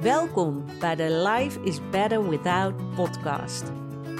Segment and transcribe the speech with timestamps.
[0.00, 3.72] Welkom bij de Life is Better Without podcast.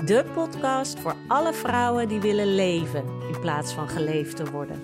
[0.04, 4.82] De podcast voor alle vrouwen die willen leven in plaats van geleefd te worden.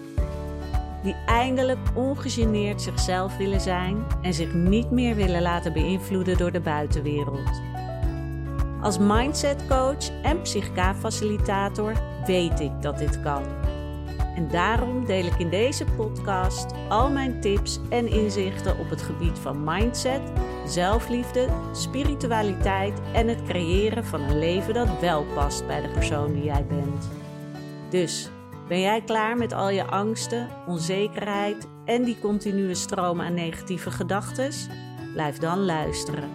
[1.02, 6.60] Die eindelijk ongegeneerd zichzelf willen zijn en zich niet meer willen laten beïnvloeden door de
[6.60, 7.60] buitenwereld.
[8.80, 11.92] Als mindset coach en psychica-facilitator
[12.26, 13.42] weet ik dat dit kan.
[14.36, 19.38] En daarom deel ik in deze podcast al mijn tips en inzichten op het gebied
[19.38, 20.20] van mindset,
[20.66, 26.44] zelfliefde, spiritualiteit en het creëren van een leven dat wel past bij de persoon die
[26.44, 27.08] jij bent.
[27.90, 28.30] Dus
[28.68, 34.50] ben jij klaar met al je angsten, onzekerheid en die continue stroom aan negatieve gedachten?
[35.12, 36.30] Blijf dan luisteren.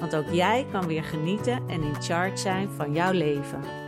[0.00, 3.81] Want ook jij kan weer genieten en in charge zijn van jouw leven.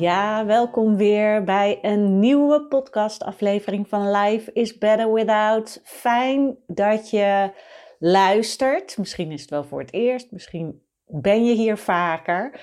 [0.00, 5.80] Ja, welkom weer bij een nieuwe podcastaflevering van Life is Better Without.
[5.84, 7.52] Fijn dat je
[7.98, 8.98] luistert.
[8.98, 12.60] Misschien is het wel voor het eerst, misschien ben je hier vaker.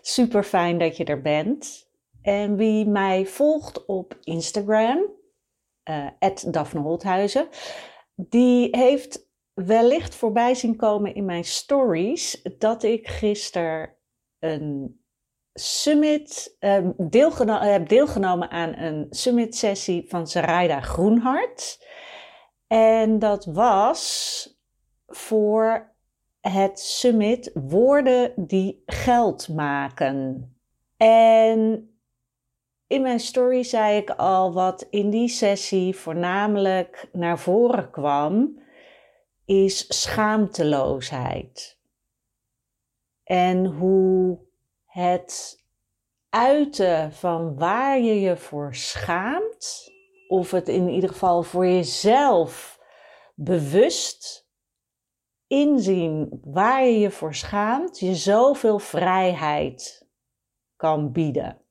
[0.00, 1.90] Super fijn dat je er bent.
[2.22, 4.98] En wie mij volgt op Instagram,
[5.90, 6.06] uh,
[6.50, 7.48] Daphne Holthuizen,
[8.14, 13.94] die heeft wellicht voorbij zien komen in mijn stories dat ik gisteren
[14.38, 14.97] een
[15.58, 21.86] summit, uh, deelgeno heb deelgenomen aan een summit sessie van Sarayda Groenhart.
[22.66, 24.58] En dat was
[25.06, 25.94] voor
[26.40, 30.48] het summit Woorden die geld maken.
[30.96, 31.90] En
[32.86, 38.62] in mijn story zei ik al wat in die sessie voornamelijk naar voren kwam,
[39.44, 41.78] is schaamteloosheid.
[43.24, 44.46] En hoe
[44.98, 45.64] het
[46.28, 49.92] uiten van waar je je voor schaamt,
[50.28, 52.80] of het in ieder geval voor jezelf
[53.34, 54.48] bewust
[55.46, 60.08] inzien waar je je voor schaamt, je zoveel vrijheid
[60.76, 61.62] kan bieden.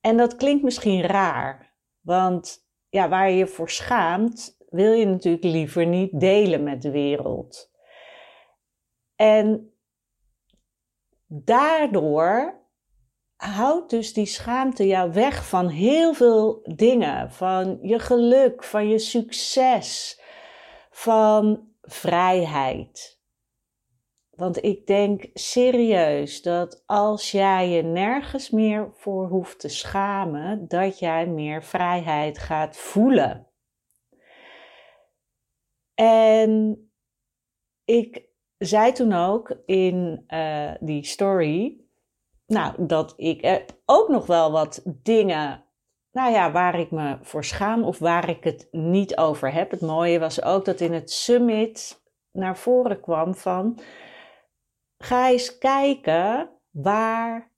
[0.00, 5.44] En dat klinkt misschien raar, want ja, waar je je voor schaamt, wil je natuurlijk
[5.44, 7.70] liever niet delen met de wereld.
[9.16, 9.71] En
[11.34, 12.60] daardoor
[13.36, 17.30] houdt dus die schaamte jou weg van heel veel dingen.
[17.32, 20.20] Van je geluk, van je succes,
[20.90, 23.20] van vrijheid.
[24.30, 30.98] Want ik denk serieus dat als jij je nergens meer voor hoeft te schamen, dat
[30.98, 33.46] jij meer vrijheid gaat voelen.
[35.94, 36.76] En
[37.84, 38.31] ik
[38.66, 41.80] zei toen ook in uh, die story,
[42.46, 45.64] nou, dat ik ook nog wel wat dingen,
[46.12, 49.70] nou ja, waar ik me voor schaam of waar ik het niet over heb.
[49.70, 52.02] Het mooie was ook dat in het summit
[52.32, 53.78] naar voren kwam van,
[54.98, 57.50] ga eens kijken waar,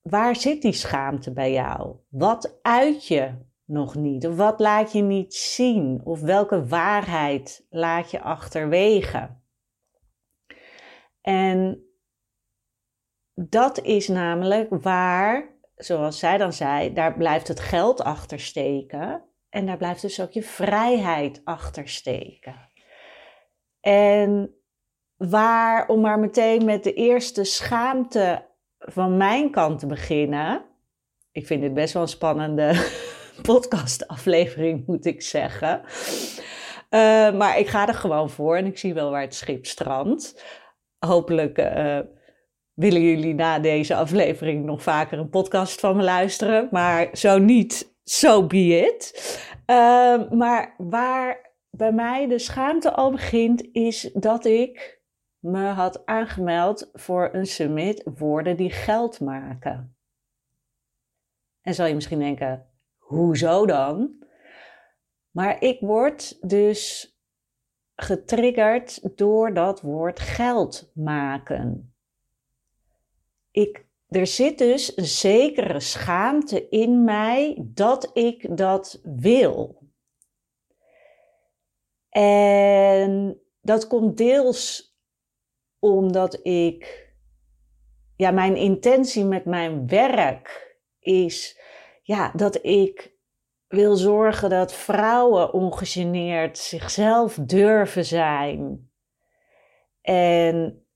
[0.00, 1.96] waar zit die schaamte bij jou?
[2.08, 4.26] Wat uit je nog niet?
[4.26, 6.00] Of wat laat je niet zien?
[6.04, 9.39] Of welke waarheid laat je achterwege?
[11.20, 11.84] En
[13.34, 19.24] dat is namelijk waar, zoals zij dan zei, daar blijft het geld achter steken.
[19.48, 22.68] En daar blijft dus ook je vrijheid achter steken.
[23.80, 24.54] En
[25.16, 28.48] waar, om maar meteen met de eerste schaamte
[28.78, 30.64] van mijn kant te beginnen.
[31.32, 32.90] Ik vind dit best wel een spannende
[33.42, 35.80] podcastaflevering, moet ik zeggen.
[36.90, 40.44] Uh, maar ik ga er gewoon voor en ik zie wel waar het schip strandt
[41.06, 41.98] hopelijk uh,
[42.72, 46.68] willen jullie na deze aflevering nog vaker een podcast van me luisteren.
[46.70, 49.12] Maar zo niet, so be it.
[49.66, 55.02] Uh, maar waar bij mij de schaamte al begint, is dat ik
[55.38, 59.96] me had aangemeld voor een summit Woorden die geld maken.
[61.60, 62.66] En zal je misschien denken,
[62.98, 64.24] hoezo dan?
[65.30, 67.14] Maar ik word dus
[68.02, 71.94] getriggerd door dat woord geld maken.
[73.50, 79.78] Ik, er zit dus een zekere schaamte in mij dat ik dat wil.
[82.08, 84.94] En dat komt deels
[85.78, 87.12] omdat ik,
[88.16, 91.58] ja, mijn intentie met mijn werk is,
[92.02, 93.09] ja, dat ik
[93.70, 98.90] wil zorgen dat vrouwen ongegeneerd zichzelf durven zijn.
[100.00, 100.86] En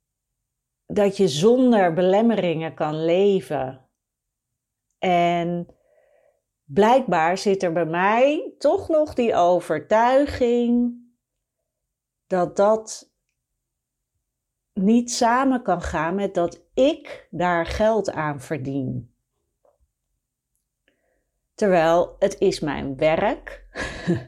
[0.86, 3.88] dat je zonder belemmeringen kan leven.
[4.98, 5.76] En
[6.64, 10.94] blijkbaar zit er bij mij toch nog die overtuiging
[12.26, 13.12] dat dat
[14.72, 19.13] niet samen kan gaan met dat ik daar geld aan verdien.
[21.54, 23.66] Terwijl het is mijn werk,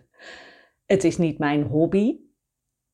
[0.93, 2.19] het is niet mijn hobby,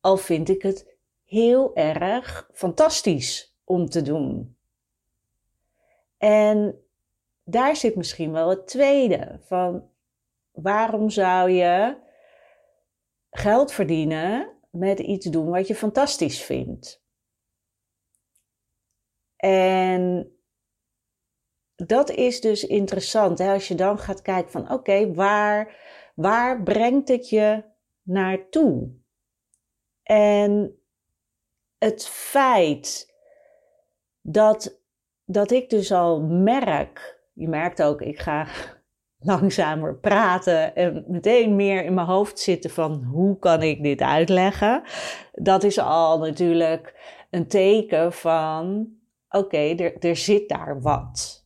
[0.01, 4.57] al vind ik het heel erg fantastisch om te doen.
[6.19, 6.85] En
[7.45, 9.91] daar zit misschien wel het tweede van
[10.51, 11.97] waarom zou je
[13.31, 17.03] geld verdienen met iets doen wat je fantastisch vindt?
[19.37, 20.33] En
[21.75, 23.39] dat is dus interessant.
[23.39, 23.53] Hè?
[23.53, 25.77] Als je dan gaat kijken van oké, waar,
[26.15, 27.65] waar brengt het je
[28.03, 28.91] naartoe?
[30.03, 30.79] En
[31.79, 33.15] het feit
[34.21, 34.81] dat,
[35.25, 38.47] dat ik dus al merk je merkt ook, ik ga
[39.19, 44.83] langzamer praten en meteen meer in mijn hoofd zitten van hoe kan ik dit uitleggen.
[45.33, 46.95] Dat is al natuurlijk
[47.31, 48.89] een teken van
[49.29, 51.42] oké, er, er zit daar wat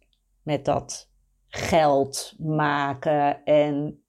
[0.46, 1.10] met dat
[1.48, 4.00] geld maken en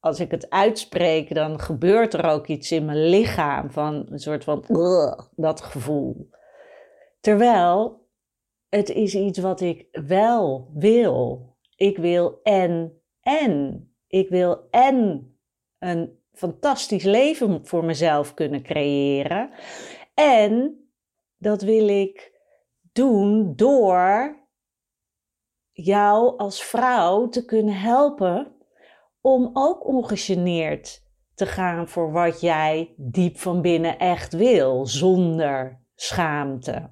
[0.00, 4.44] als ik het uitspreek, dan gebeurt er ook iets in mijn lichaam van een soort
[4.44, 4.64] van
[5.36, 6.30] dat gevoel.
[7.20, 8.08] Terwijl
[8.68, 11.54] het is iets wat ik wel wil.
[11.76, 13.84] Ik wil en en.
[14.06, 15.30] Ik wil en
[15.78, 19.50] een fantastisch leven voor mezelf kunnen creëren.
[20.14, 20.80] En
[21.36, 22.40] dat wil ik
[22.92, 24.36] doen door
[25.76, 28.52] jou als vrouw te kunnen helpen
[29.20, 36.90] om ook ongegeneerd te gaan voor wat jij diep van binnen echt wil, zonder schaamte.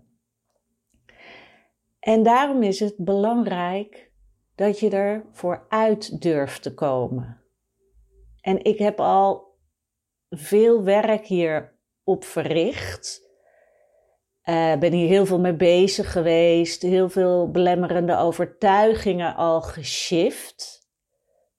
[2.01, 4.13] En daarom is het belangrijk
[4.55, 7.43] dat je er vooruit durft te komen.
[8.41, 9.59] En ik heb al
[10.31, 13.24] veel werk hierop verricht.
[14.45, 20.89] Uh, ben hier heel veel mee bezig geweest, heel veel belemmerende overtuigingen al geshift.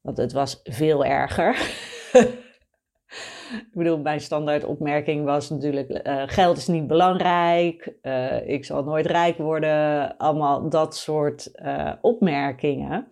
[0.02, 1.56] Want het was veel erger.
[3.50, 8.84] Ik bedoel, mijn standaard opmerking was natuurlijk: uh, geld is niet belangrijk, uh, ik zal
[8.84, 11.52] nooit rijk worden, allemaal dat soort
[12.02, 13.08] opmerkingen.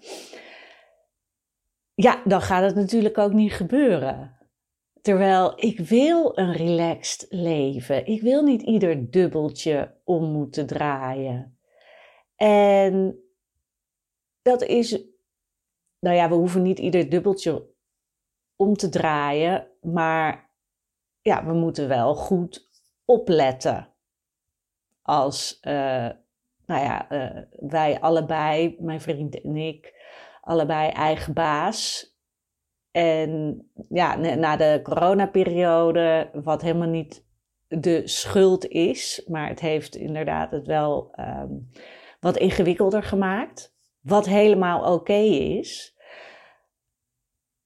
[1.95, 4.32] Ja, dan gaat het natuurlijk ook niet gebeuren.
[5.03, 8.05] Terwijl ik wil een relaxed leven.
[8.05, 11.57] Ik wil niet ieder dubbeltje om moeten draaien.
[12.35, 13.19] En
[14.41, 15.03] dat is,
[15.99, 17.69] nou ja, we hoeven niet ieder dubbeltje
[18.55, 19.67] om te draaien.
[19.81, 20.49] Maar
[21.21, 22.69] ja, we moeten wel goed
[23.05, 23.93] opletten.
[25.01, 26.09] Als, uh,
[26.65, 29.93] nou ja, uh, wij allebei, mijn vriend en ik,
[30.41, 32.12] allebei eigen baas.
[32.93, 37.25] En ja, na de coronaperiode, wat helemaal niet
[37.67, 41.69] de schuld is, maar het heeft inderdaad het wel um,
[42.19, 43.75] wat ingewikkelder gemaakt.
[44.01, 45.97] Wat helemaal oké is.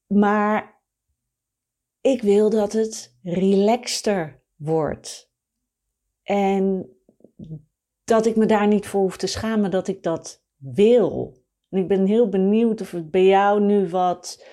[0.05, 0.81] Maar
[2.01, 5.31] ik wil dat het relaxter wordt.
[6.23, 6.89] En
[8.03, 11.43] dat ik me daar niet voor hoef te schamen dat ik dat wil.
[11.69, 14.45] En ik ben heel benieuwd of het bij jou nu wat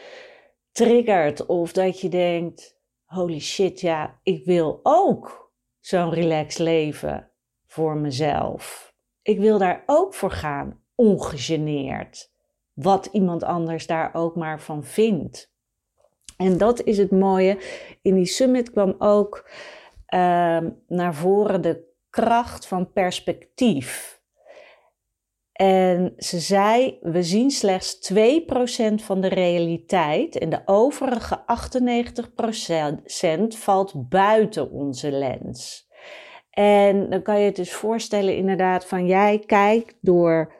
[0.74, 1.46] triggert.
[1.46, 7.30] Of dat je denkt: holy shit, ja, ik wil ook zo'n relaxed leven
[7.66, 8.94] voor mezelf.
[9.22, 12.32] Ik wil daar ook voor gaan, ongegeneerd.
[12.72, 15.52] Wat iemand anders daar ook maar van vindt.
[16.36, 17.58] En dat is het mooie.
[18.02, 19.50] In die summit kwam ook
[20.14, 24.13] uh, naar voren de kracht van perspectief.
[25.54, 28.16] En ze zei: We zien slechts 2%
[28.94, 31.44] van de realiteit en de overige
[33.54, 35.88] 98% valt buiten onze lens.
[36.50, 40.54] En dan kan je het dus voorstellen, inderdaad, van jij kijkt door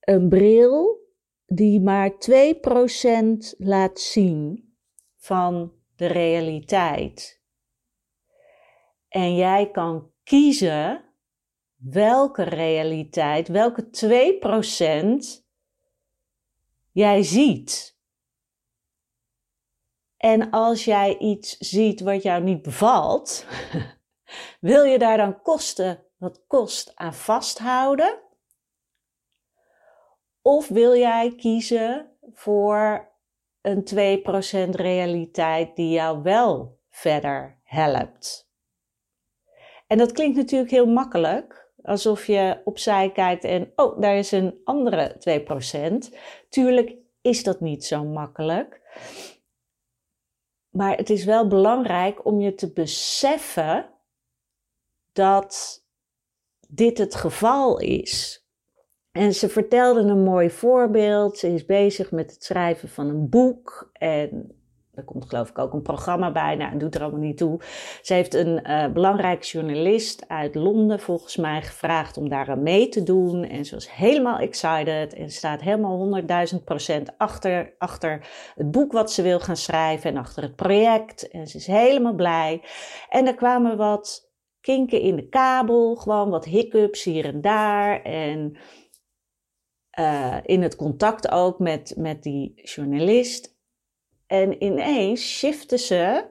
[0.00, 0.98] een bril
[1.46, 2.14] die maar 2%
[3.56, 4.74] laat zien
[5.16, 7.42] van de realiteit.
[9.08, 11.09] En jij kan kiezen
[11.80, 13.90] welke realiteit, welke
[15.40, 15.44] 2%
[16.92, 17.98] jij ziet.
[20.16, 23.46] En als jij iets ziet wat jou niet bevalt,
[24.60, 28.20] wil je daar dan kosten wat kost aan vasthouden?
[30.42, 33.12] Of wil jij kiezen voor
[33.60, 33.84] een
[34.68, 38.50] 2% realiteit die jou wel verder helpt.
[39.86, 44.60] En dat klinkt natuurlijk heel makkelijk, alsof je opzij kijkt en oh, daar is een
[44.64, 45.16] andere
[46.10, 46.16] 2%.
[46.48, 48.80] Tuurlijk is dat niet zo makkelijk.
[50.70, 53.90] Maar het is wel belangrijk om je te beseffen
[55.12, 55.84] dat
[56.68, 58.44] dit het geval is.
[59.12, 61.38] En ze vertelde een mooi voorbeeld.
[61.38, 63.90] Ze is bezig met het schrijven van een boek.
[63.92, 64.59] En
[65.00, 66.56] er komt geloof ik ook een programma bij.
[66.56, 67.60] Nou, doet er allemaal niet toe.
[68.02, 72.88] Ze heeft een uh, belangrijk journalist uit Londen volgens mij gevraagd om daar aan mee
[72.88, 73.44] te doen.
[73.44, 76.22] En ze was helemaal excited en staat helemaal
[76.54, 81.28] 100.000 procent achter, achter het boek wat ze wil gaan schrijven en achter het project.
[81.28, 82.62] En ze is helemaal blij.
[83.08, 84.30] En er kwamen wat
[84.60, 88.02] kinken in de kabel, gewoon wat hiccups hier en daar.
[88.02, 88.56] En
[89.98, 93.58] uh, in het contact ook met, met die journalist.
[94.30, 96.24] En ineens shifte ze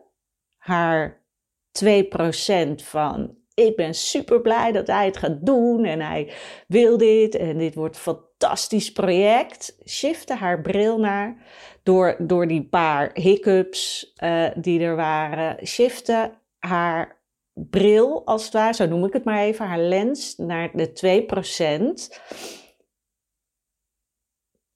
[0.58, 1.24] haar
[1.72, 6.34] 2% van ik ben super blij dat hij het gaat doen en hij
[6.68, 9.78] wil dit en dit wordt een fantastisch project.
[9.86, 11.46] Shifte haar bril naar
[11.84, 15.68] door, door die paar hiccups uh, die er waren.
[15.68, 17.22] Shifte haar
[17.54, 21.28] bril, als het ware, zo noem ik het maar even, haar lens naar de
[22.10, 22.20] 2%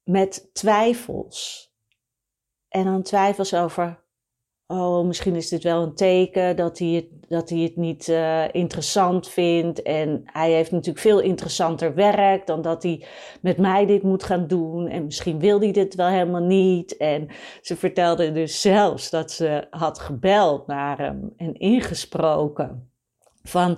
[0.04, 1.73] met twijfels.
[2.74, 4.00] En dan twijfels over,
[4.68, 8.54] oh, misschien is dit wel een teken dat hij het, dat hij het niet uh,
[8.54, 9.82] interessant vindt.
[9.82, 13.06] En hij heeft natuurlijk veel interessanter werk dan dat hij
[13.42, 14.88] met mij dit moet gaan doen.
[14.88, 16.98] En misschien wil hij dit wel helemaal niet.
[16.98, 17.28] En
[17.62, 22.92] ze vertelde dus zelfs dat ze had gebeld naar hem en ingesproken.
[23.44, 23.78] Van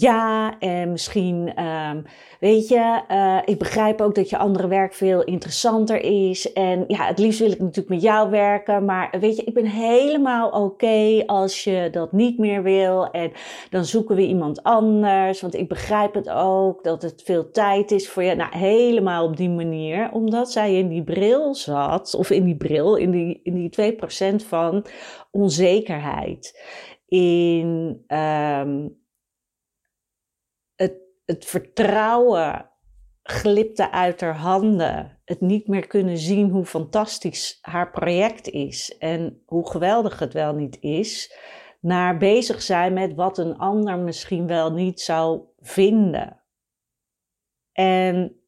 [0.00, 2.04] ja, en misschien, um,
[2.40, 6.52] weet je, uh, ik begrijp ook dat je andere werk veel interessanter is.
[6.52, 8.84] En ja, het liefst wil ik natuurlijk met jou werken.
[8.84, 13.10] Maar weet je, ik ben helemaal oké als je dat niet meer wil.
[13.10, 13.32] En
[13.70, 15.40] dan zoeken we iemand anders.
[15.40, 18.34] Want ik begrijp het ook dat het veel tijd is voor je.
[18.34, 20.10] Nou, helemaal op die manier.
[20.12, 23.94] Omdat zij in die bril zat, of in die bril, in die, in die
[24.42, 24.84] 2% van
[25.30, 26.60] onzekerheid.
[27.08, 28.04] In.
[28.08, 28.96] Um,
[31.28, 32.70] het vertrouwen
[33.22, 35.20] glipte uit haar handen.
[35.24, 40.54] Het niet meer kunnen zien hoe fantastisch haar project is en hoe geweldig het wel
[40.54, 41.38] niet is.
[41.80, 46.42] Naar bezig zijn met wat een ander misschien wel niet zou vinden.
[47.72, 48.40] En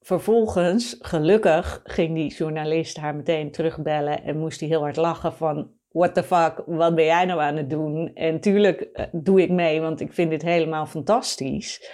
[0.00, 5.77] vervolgens, gelukkig, ging die journalist haar meteen terugbellen en moest hij heel hard lachen van
[5.88, 8.14] what the fuck, wat ben jij nou aan het doen?
[8.14, 11.90] En tuurlijk eh, doe ik mee, want ik vind dit helemaal fantastisch.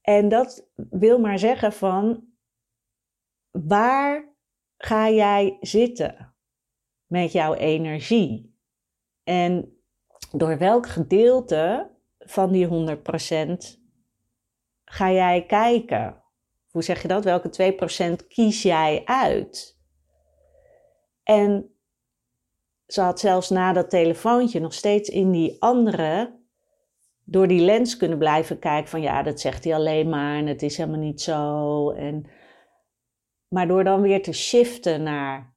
[0.00, 2.24] En dat wil maar zeggen van,
[3.50, 4.34] waar
[4.76, 6.34] ga jij zitten
[7.06, 8.58] met jouw energie?
[9.22, 9.78] En
[10.32, 12.70] door welk gedeelte van die 100%
[14.84, 16.22] ga jij kijken?
[16.70, 17.24] Hoe zeg je dat?
[17.24, 17.74] Welke
[18.22, 19.78] 2% kies jij uit?
[21.22, 21.79] En
[22.92, 26.38] ze had zelfs na dat telefoontje nog steeds in die andere
[27.24, 30.62] door die lens kunnen blijven kijken van ja, dat zegt hij alleen maar en het
[30.62, 31.90] is helemaal niet zo.
[31.90, 32.26] En,
[33.48, 35.54] maar door dan weer te shiften naar,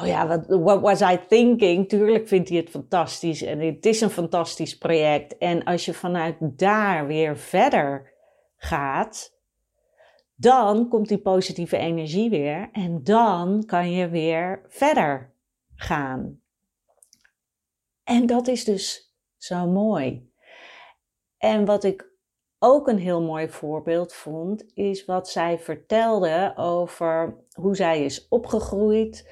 [0.00, 1.88] oh ja, what, what was I thinking?
[1.88, 5.38] Tuurlijk vindt hij het fantastisch en het is een fantastisch project.
[5.38, 8.12] En als je vanuit daar weer verder
[8.56, 9.36] gaat,
[10.34, 15.34] dan komt die positieve energie weer en dan kan je weer verder
[15.74, 16.40] gaan.
[18.08, 20.32] En dat is dus zo mooi.
[21.38, 22.10] En wat ik
[22.58, 29.30] ook een heel mooi voorbeeld vond, is wat zij vertelde over hoe zij is opgegroeid.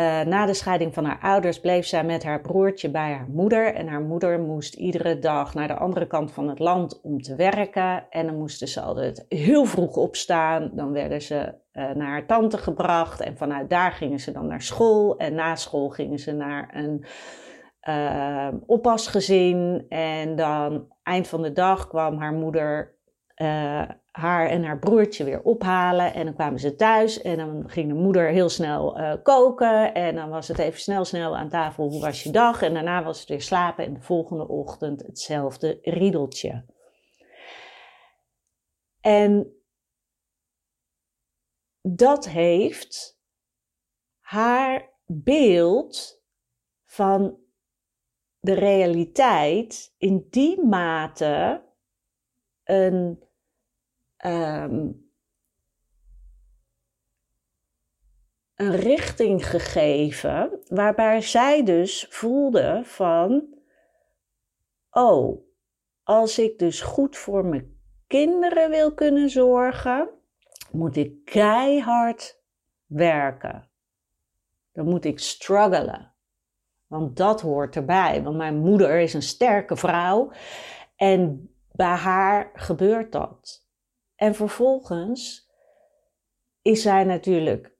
[0.00, 3.74] Uh, na de scheiding van haar ouders bleef zij met haar broertje bij haar moeder.
[3.74, 7.36] En haar moeder moest iedere dag naar de andere kant van het land om te
[7.36, 8.10] werken.
[8.10, 10.70] En dan moesten ze altijd heel vroeg opstaan.
[10.74, 13.20] Dan werden ze uh, naar haar tante gebracht.
[13.20, 15.16] En vanuit daar gingen ze dan naar school.
[15.16, 17.04] En na school gingen ze naar een
[17.88, 19.86] uh, oppasgezin.
[19.88, 23.00] En dan eind van de dag kwam haar moeder
[23.36, 26.14] uh, haar en haar broertje weer ophalen.
[26.14, 29.94] En dan kwamen ze thuis en dan ging de moeder heel snel uh, koken.
[29.94, 32.62] En dan was het even snel, snel aan tafel, hoe was je dag?
[32.62, 36.64] En daarna was het weer slapen en de volgende ochtend hetzelfde riedeltje.
[39.00, 39.56] En
[41.80, 43.20] dat heeft
[44.20, 46.22] haar beeld
[46.84, 47.41] van
[48.42, 51.64] de realiteit in die mate
[52.64, 53.22] een,
[54.24, 55.10] um,
[58.54, 63.58] een richting gegeven waarbij zij dus voelde van,
[64.90, 65.46] oh,
[66.02, 70.10] als ik dus goed voor mijn kinderen wil kunnen zorgen,
[70.70, 72.42] moet ik keihard
[72.86, 73.70] werken.
[74.72, 76.11] Dan moet ik struggelen.
[76.92, 78.22] Want dat hoort erbij.
[78.22, 80.32] Want mijn moeder is een sterke vrouw.
[80.96, 83.66] En bij haar gebeurt dat.
[84.14, 85.50] En vervolgens
[86.62, 87.76] is zij natuurlijk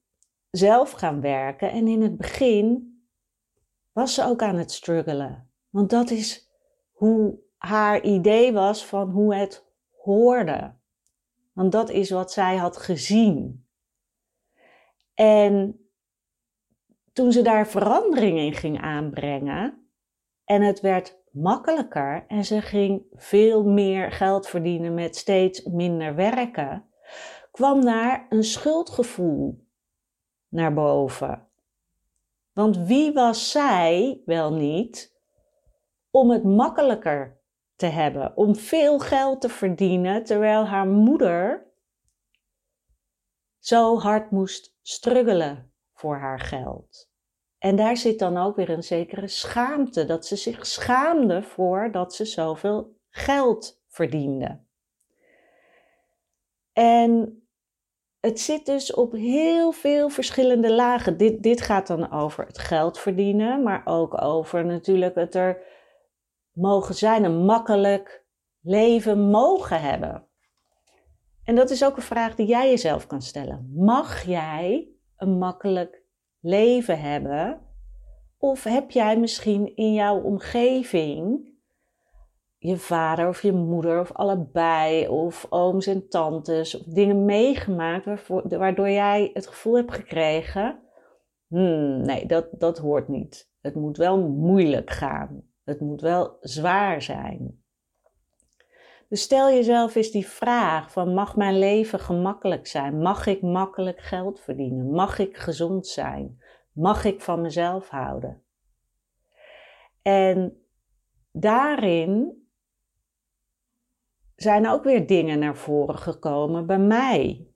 [0.50, 1.71] zelf gaan werken.
[1.71, 2.97] En in het begin
[3.92, 5.50] was ze ook aan het struggelen.
[5.69, 6.50] Want dat is
[6.92, 10.75] hoe haar idee was van hoe het hoorde.
[11.52, 13.66] Want dat is wat zij had gezien.
[15.14, 15.82] En
[17.12, 19.87] toen ze daar verandering in ging aanbrengen
[20.45, 26.87] en het werd makkelijker en ze ging veel meer geld verdienen met steeds minder werken,
[27.50, 29.66] kwam daar een schuldgevoel
[30.49, 31.49] naar boven.
[32.52, 35.21] Want wie was zij wel niet
[36.11, 37.40] om het makkelijker
[37.76, 41.66] te hebben, om veel geld te verdienen, terwijl haar moeder
[43.59, 45.72] zo hard moest struggelen
[46.03, 47.11] voor haar geld.
[47.59, 52.15] En daar zit dan ook weer een zekere schaamte, dat ze zich schaamde voor dat
[52.15, 54.61] ze zoveel geld verdiende.
[56.73, 57.43] En
[58.21, 61.17] het zit dus op heel veel verschillende lagen.
[61.17, 65.63] Dit, dit gaat dan over het geld verdienen, maar ook over natuurlijk het er
[66.53, 68.25] mogen zijn, een makkelijk
[68.61, 70.27] leven mogen hebben.
[71.45, 73.73] En dat is ook een vraag die jij jezelf kan stellen.
[73.75, 76.02] Mag jij een makkelijk
[76.41, 77.61] leven hebben?
[78.38, 81.50] Of heb jij misschien in jouw omgeving
[82.59, 88.91] je vader of je moeder of allebei of ooms en tantes of dingen meegemaakt waardoor
[88.91, 90.83] jij het gevoel hebt gekregen,
[91.47, 93.50] hmm, nee, dat, dat hoort niet.
[93.61, 95.43] Het moet wel moeilijk gaan.
[95.64, 97.62] Het moet wel zwaar zijn.
[99.12, 102.99] Dus stel jezelf eens die vraag van mag mijn leven gemakkelijk zijn?
[102.99, 104.90] Mag ik makkelijk geld verdienen?
[104.90, 106.42] Mag ik gezond zijn?
[106.73, 108.42] Mag ik van mezelf houden?
[110.03, 110.66] En
[111.33, 112.42] daarin
[114.37, 117.46] zijn ook weer dingen naar voren gekomen bij mij.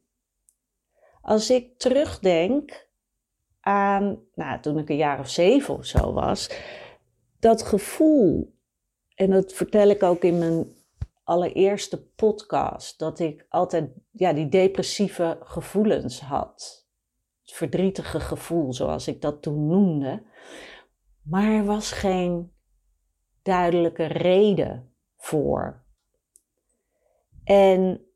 [1.21, 2.88] Als ik terugdenk
[3.61, 6.51] aan, nou, toen ik een jaar of zeven of zo was,
[7.38, 8.55] dat gevoel,
[9.14, 10.76] en dat vertel ik ook in mijn
[11.27, 16.87] allereerste podcast, dat ik altijd ja, die depressieve gevoelens had.
[17.41, 20.23] Het verdrietige gevoel, zoals ik dat toen noemde.
[21.23, 22.53] Maar er was geen
[23.43, 25.85] duidelijke reden voor.
[27.45, 28.07] En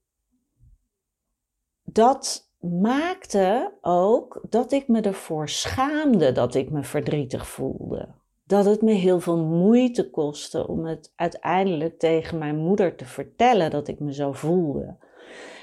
[1.83, 8.20] dat maakte ook dat ik me ervoor schaamde dat ik me verdrietig voelde.
[8.51, 13.71] Dat het me heel veel moeite kostte om het uiteindelijk tegen mijn moeder te vertellen
[13.71, 14.97] dat ik me zo voelde.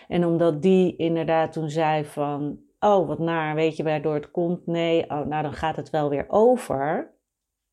[0.08, 4.66] En omdat die inderdaad toen zei van, oh wat naar, weet je waardoor het komt?
[4.66, 7.16] Nee, oh, nou dan gaat het wel weer over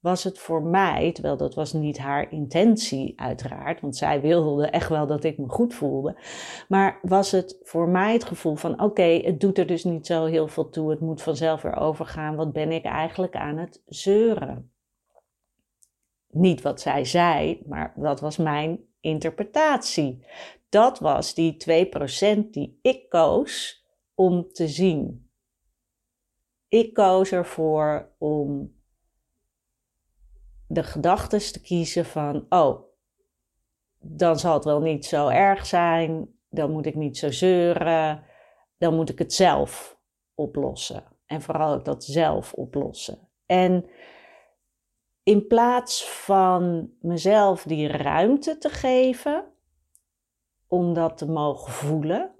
[0.00, 4.88] was het voor mij, terwijl dat was niet haar intentie uiteraard, want zij wilde echt
[4.88, 6.16] wel dat ik me goed voelde,
[6.68, 10.24] maar was het voor mij het gevoel van oké, het doet er dus niet zo
[10.24, 14.73] heel veel toe, het moet vanzelf weer overgaan, wat ben ik eigenlijk aan het zeuren?
[16.34, 20.26] Niet wat zij zei, maar dat was mijn interpretatie.
[20.68, 21.56] Dat was die
[22.36, 25.30] 2% die ik koos om te zien.
[26.68, 28.74] Ik koos ervoor om
[30.68, 32.82] de gedachten te kiezen van, oh,
[33.98, 38.24] dan zal het wel niet zo erg zijn, dan moet ik niet zo zeuren,
[38.78, 39.98] dan moet ik het zelf
[40.34, 41.04] oplossen.
[41.26, 43.28] En vooral ook dat zelf oplossen.
[43.46, 43.86] En
[45.24, 49.52] in plaats van mezelf die ruimte te geven
[50.66, 52.34] om dat te mogen voelen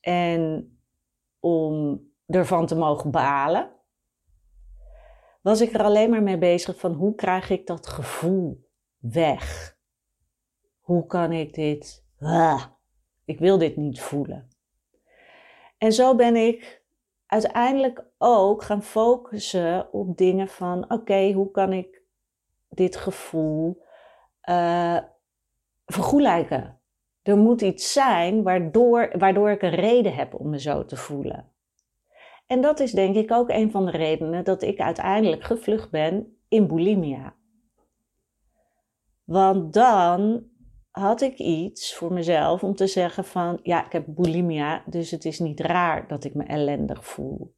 [0.00, 0.70] en
[1.40, 3.70] om ervan te mogen balen,
[5.42, 9.76] was ik er alleen maar mee bezig van hoe krijg ik dat gevoel weg?
[10.80, 12.06] Hoe kan ik dit?
[12.18, 12.64] Ah,
[13.24, 14.48] ik wil dit niet voelen.
[15.78, 16.84] En zo ben ik
[17.26, 22.02] uiteindelijk ook gaan focussen op dingen van oké, hoe kan ik
[22.68, 23.82] dit gevoel
[24.48, 24.98] uh,
[25.86, 26.80] vergoelijken?
[27.22, 31.52] Er moet iets zijn waardoor, waardoor ik een reden heb om me zo te voelen.
[32.46, 36.38] En dat is denk ik ook een van de redenen dat ik uiteindelijk gevlucht ben
[36.48, 37.34] in bulimia.
[39.24, 40.44] Want dan
[40.98, 45.24] had ik iets voor mezelf om te zeggen van ja, ik heb bulimia, dus het
[45.24, 47.54] is niet raar dat ik me ellendig voel.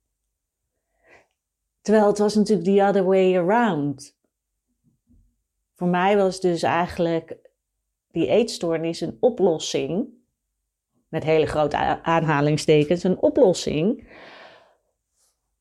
[1.81, 4.19] Terwijl het was natuurlijk the other way around.
[5.75, 7.37] Voor mij was dus eigenlijk
[8.11, 10.09] die eetstoornis een oplossing,
[11.09, 14.09] met hele grote aanhalingstekens, een oplossing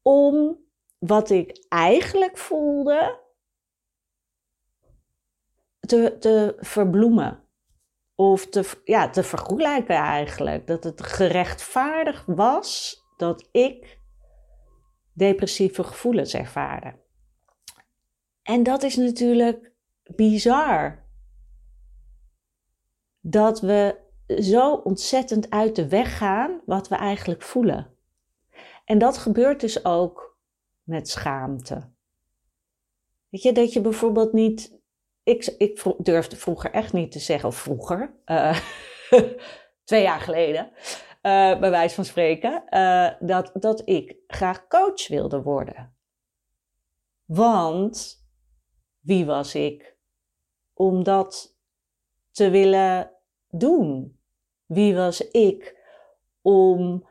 [0.01, 0.57] om
[0.97, 3.19] wat ik eigenlijk voelde
[5.79, 7.45] te, te verbloemen.
[8.19, 10.67] Of te, ja, te vergelijken eigenlijk.
[10.67, 13.99] Dat het gerechtvaardigd was dat ik
[15.13, 16.95] depressieve gevoelens ervaarde.
[18.43, 19.71] En dat is natuurlijk
[20.15, 21.05] bizar.
[23.19, 27.95] Dat we zo ontzettend uit de weg gaan wat we eigenlijk voelen.
[28.85, 30.37] En dat gebeurt dus ook
[30.83, 31.89] met schaamte.
[33.29, 34.76] Weet je, dat je bijvoorbeeld niet.
[35.27, 38.59] Ik, ik durfde vroeger echt niet te zeggen, of vroeger, uh,
[39.83, 45.41] twee jaar geleden, uh, bij wijze van spreken, uh, dat, dat ik graag coach wilde
[45.41, 45.95] worden.
[47.25, 48.25] Want
[48.99, 49.97] wie was ik
[50.73, 51.57] om dat
[52.31, 53.11] te willen
[53.49, 54.19] doen?
[54.65, 55.85] Wie was ik
[56.41, 57.07] om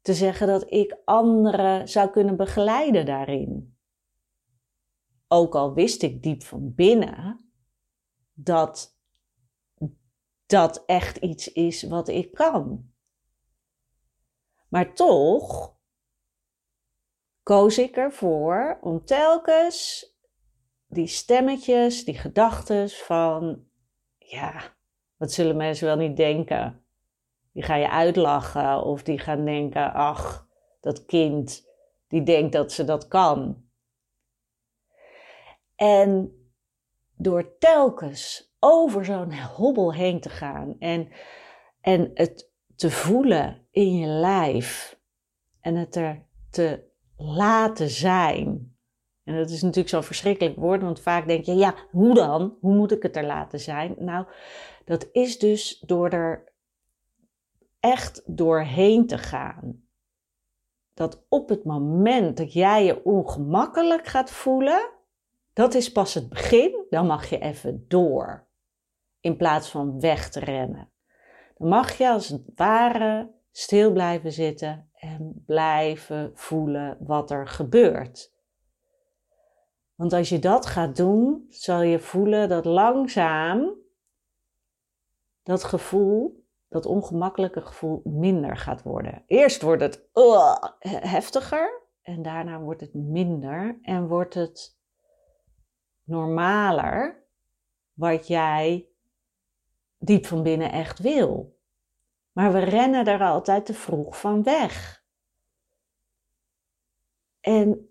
[0.00, 3.76] te zeggen dat ik anderen zou kunnen begeleiden daarin?
[5.28, 7.41] Ook al wist ik diep van binnen
[8.32, 8.96] dat
[10.46, 12.90] dat echt iets is wat ik kan.
[14.68, 15.76] Maar toch
[17.42, 20.06] koos ik ervoor om telkens
[20.86, 23.64] die stemmetjes, die gedachten van,
[24.18, 24.76] ja,
[25.16, 26.84] wat zullen mensen wel niet denken?
[27.52, 30.48] Die gaan je uitlachen of die gaan denken, ach,
[30.80, 31.68] dat kind,
[32.08, 33.64] die denkt dat ze dat kan.
[35.74, 36.36] En
[37.16, 41.08] door telkens over zo'n hobbel heen te gaan en,
[41.80, 44.98] en het te voelen in je lijf
[45.60, 48.72] en het er te laten zijn
[49.24, 52.56] en dat is natuurlijk zo'n verschrikkelijk woord, want vaak denk je, ja, hoe dan?
[52.60, 53.94] Hoe moet ik het er laten zijn?
[53.98, 54.26] Nou,
[54.84, 56.52] dat is dus door er
[57.80, 59.82] echt doorheen te gaan.
[60.94, 64.90] Dat op het moment dat jij je ongemakkelijk gaat voelen,
[65.52, 68.46] dat is pas het begin, dan mag je even door.
[69.20, 70.90] In plaats van weg te rennen.
[71.56, 78.32] Dan mag je als het ware stil blijven zitten en blijven voelen wat er gebeurt.
[79.94, 83.80] Want als je dat gaat doen, zal je voelen dat langzaam
[85.42, 89.22] dat gevoel, dat ongemakkelijke gevoel, minder gaat worden.
[89.26, 94.80] Eerst wordt het uh, heftiger en daarna wordt het minder en wordt het
[96.12, 97.24] normaler
[97.92, 98.86] wat jij
[99.98, 101.60] diep van binnen echt wil.
[102.32, 105.04] Maar we rennen er altijd te vroeg van weg.
[107.40, 107.90] En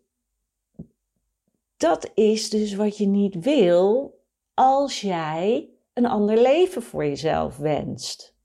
[1.78, 4.20] dat is dus wat je niet wil
[4.54, 8.36] als jij een ander leven voor jezelf wenst.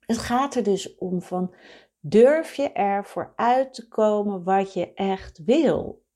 [0.00, 1.54] Het gaat er dus om van
[2.00, 6.06] durf je ervoor uit te komen wat je echt wil.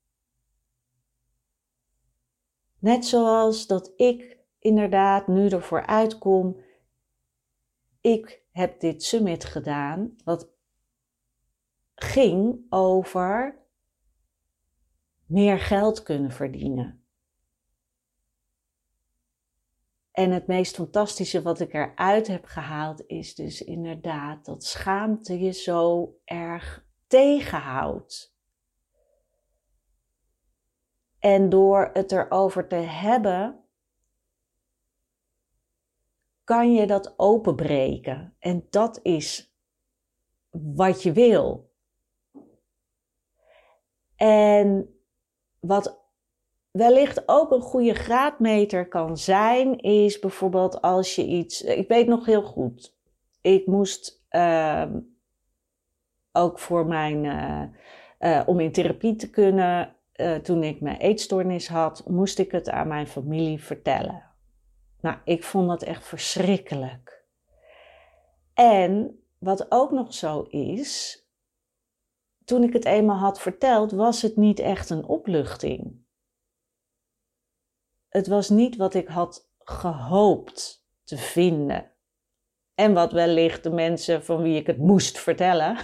[2.83, 6.57] Net zoals dat ik inderdaad nu ervoor uitkom,
[8.01, 10.49] ik heb dit summit gedaan, wat
[11.95, 13.59] ging over
[15.27, 17.05] meer geld kunnen verdienen.
[20.11, 25.53] En het meest fantastische wat ik eruit heb gehaald is dus inderdaad dat schaamte je
[25.53, 28.32] zo erg tegenhoudt.
[31.23, 33.65] En door het erover te hebben,
[36.45, 38.37] kan je dat openbreken.
[38.39, 39.55] En dat is
[40.51, 41.71] wat je wil.
[44.17, 44.97] En
[45.61, 46.01] wat
[46.71, 51.63] wellicht ook een goede graadmeter kan zijn, is bijvoorbeeld als je iets.
[51.63, 52.97] Ik weet nog heel goed.
[53.41, 54.91] Ik moest uh,
[56.33, 57.25] ook voor mijn.
[57.25, 57.63] Uh,
[58.19, 62.71] uh, om in therapie te kunnen, eh, toen ik mijn eetstoornis had, moest ik het
[62.71, 64.31] aan mijn familie vertellen.
[65.01, 67.25] Nou, ik vond dat echt verschrikkelijk.
[68.55, 71.23] En wat ook nog zo is,
[72.45, 76.01] toen ik het eenmaal had verteld, was het niet echt een opluchting.
[78.09, 81.91] Het was niet wat ik had gehoopt te vinden.
[82.75, 85.79] En wat wellicht de mensen van wie ik het moest vertellen,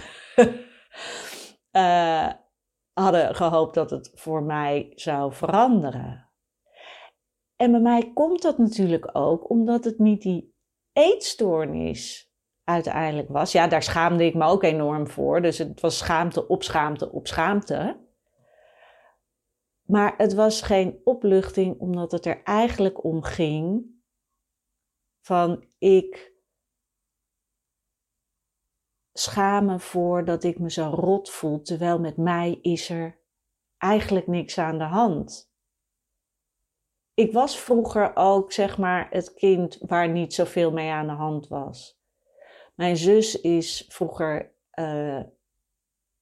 [1.71, 2.33] uh,
[2.99, 6.29] hadden gehoopt dat het voor mij zou veranderen.
[7.55, 10.55] En bij mij komt dat natuurlijk ook omdat het niet die
[10.93, 12.33] eetstoornis
[12.63, 13.51] uiteindelijk was.
[13.51, 15.41] Ja, daar schaamde ik me ook enorm voor.
[15.41, 18.07] Dus het was schaamte op schaamte op schaamte.
[19.85, 23.85] Maar het was geen opluchting, omdat het er eigenlijk om ging
[25.21, 26.28] van ik
[29.19, 33.17] schamen voor dat ik me zo rot voel, terwijl met mij is er
[33.77, 35.51] eigenlijk niks aan de hand.
[37.13, 41.47] Ik was vroeger ook, zeg maar, het kind waar niet zoveel mee aan de hand
[41.47, 41.99] was.
[42.75, 45.19] Mijn zus is vroeger uh,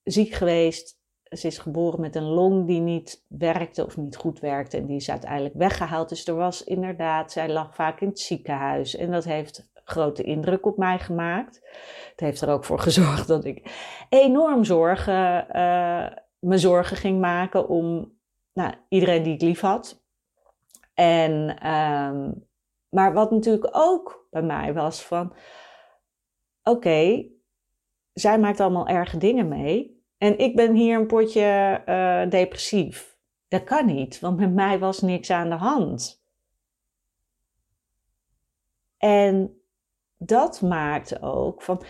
[0.03, 0.99] ziek geweest.
[1.23, 4.77] Ze is geboren met een long die niet werkte of niet goed werkte.
[4.77, 6.09] En die is uiteindelijk weggehaald.
[6.09, 8.95] Dus er was inderdaad, zij lag vaak in het ziekenhuis.
[8.95, 11.55] En dat heeft grote indruk op mij gemaakt.
[12.11, 13.71] Het heeft er ook voor gezorgd dat ik
[14.09, 16.07] enorm zorgen, uh,
[16.39, 18.15] me zorgen ging maken om
[18.53, 20.03] nou, iedereen die ik lief had.
[20.93, 21.31] En,
[21.71, 22.47] um,
[22.89, 25.33] maar wat natuurlijk ook bij mij was van,
[26.63, 27.25] oké,
[28.13, 30.05] zij maakt allemaal erge dingen mee.
[30.17, 33.17] En ik ben hier een potje uh, depressief.
[33.47, 36.25] Dat kan niet, want met mij was niks aan de hand.
[38.97, 39.61] En
[40.17, 41.83] dat maakt ook van,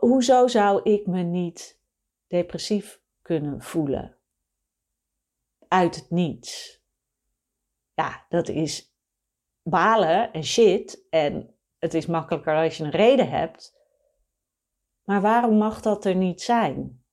[0.00, 1.80] hoezo zou ik me niet
[2.26, 4.16] depressief kunnen voelen?
[5.68, 6.82] Uit het niets.
[7.94, 8.96] Ja, dat is
[9.62, 11.06] balen en shit.
[11.10, 13.76] En het is makkelijker als je een reden hebt.
[15.04, 17.04] Maar waarom mag dat er niet zijn?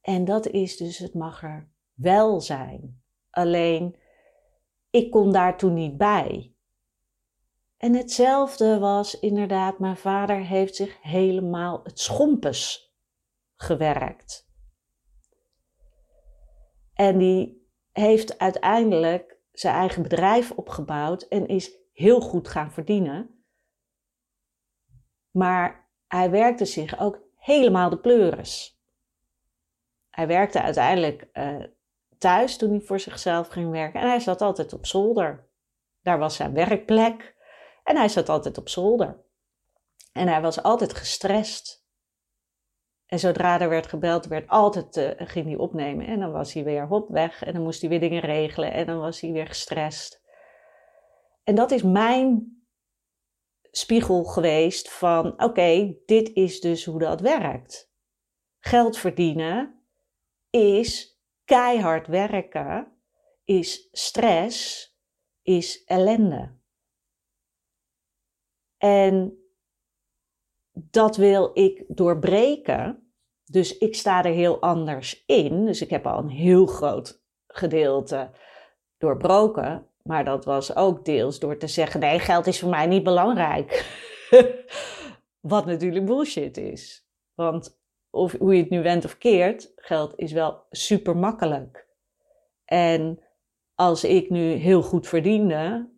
[0.00, 3.02] En dat is dus, het mag er wel zijn.
[3.30, 3.96] Alleen,
[4.90, 6.54] ik kon daar toen niet bij.
[7.80, 12.92] En hetzelfde was inderdaad, mijn vader heeft zich helemaal het schompes
[13.56, 14.48] gewerkt.
[16.94, 23.44] En die heeft uiteindelijk zijn eigen bedrijf opgebouwd en is heel goed gaan verdienen.
[25.30, 28.80] Maar hij werkte zich ook helemaal de pleuris.
[30.10, 31.64] Hij werkte uiteindelijk uh,
[32.18, 35.48] thuis toen hij voor zichzelf ging werken en hij zat altijd op zolder.
[36.02, 37.38] Daar was zijn werkplek
[37.90, 39.24] en hij zat altijd op zolder.
[40.12, 41.84] En hij was altijd gestrest.
[43.06, 46.06] En zodra er werd gebeld, werd altijd, uh, ging hij opnemen.
[46.06, 47.42] En dan was hij weer hop weg.
[47.42, 48.72] En dan moest hij weer dingen regelen.
[48.72, 50.22] En dan was hij weer gestrest.
[51.44, 52.56] En dat is mijn
[53.70, 57.92] spiegel geweest van: oké, dit is dus hoe dat werkt.
[58.58, 59.84] Geld verdienen
[60.50, 62.92] is keihard werken,
[63.44, 64.88] is stress,
[65.42, 66.59] is ellende.
[68.80, 69.38] En
[70.72, 73.12] dat wil ik doorbreken.
[73.44, 75.64] Dus ik sta er heel anders in.
[75.64, 78.30] Dus ik heb al een heel groot gedeelte
[78.98, 79.86] doorbroken.
[80.02, 83.84] Maar dat was ook deels door te zeggen: nee, geld is voor mij niet belangrijk.
[85.40, 87.08] Wat natuurlijk bullshit is.
[87.34, 87.78] Want
[88.10, 91.86] of hoe je het nu went of keert, geld is wel super makkelijk.
[92.64, 93.20] En
[93.74, 95.90] als ik nu heel goed verdiende,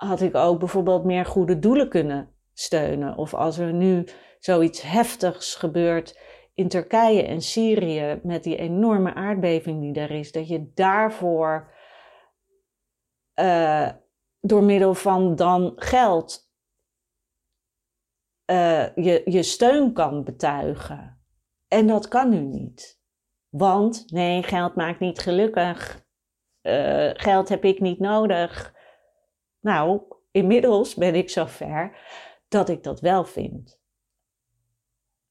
[0.00, 3.16] had ik ook bijvoorbeeld meer goede doelen kunnen steunen.
[3.16, 4.06] Of als er nu
[4.38, 6.18] zoiets heftigs gebeurt
[6.54, 11.72] in Turkije en Syrië met die enorme aardbeving die er is, dat je daarvoor
[13.40, 13.88] uh,
[14.40, 16.50] door middel van dan geld
[18.50, 21.22] uh, je, je steun kan betuigen.
[21.68, 23.00] En dat kan nu niet.
[23.48, 26.06] Want nee, geld maakt niet gelukkig.
[26.62, 28.78] Uh, geld heb ik niet nodig.
[29.60, 31.98] Nou, inmiddels ben ik zover
[32.48, 33.80] dat ik dat wel vind.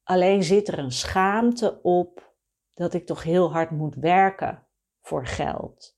[0.03, 2.33] Alleen zit er een schaamte op
[2.73, 4.67] dat ik toch heel hard moet werken
[5.01, 5.97] voor geld.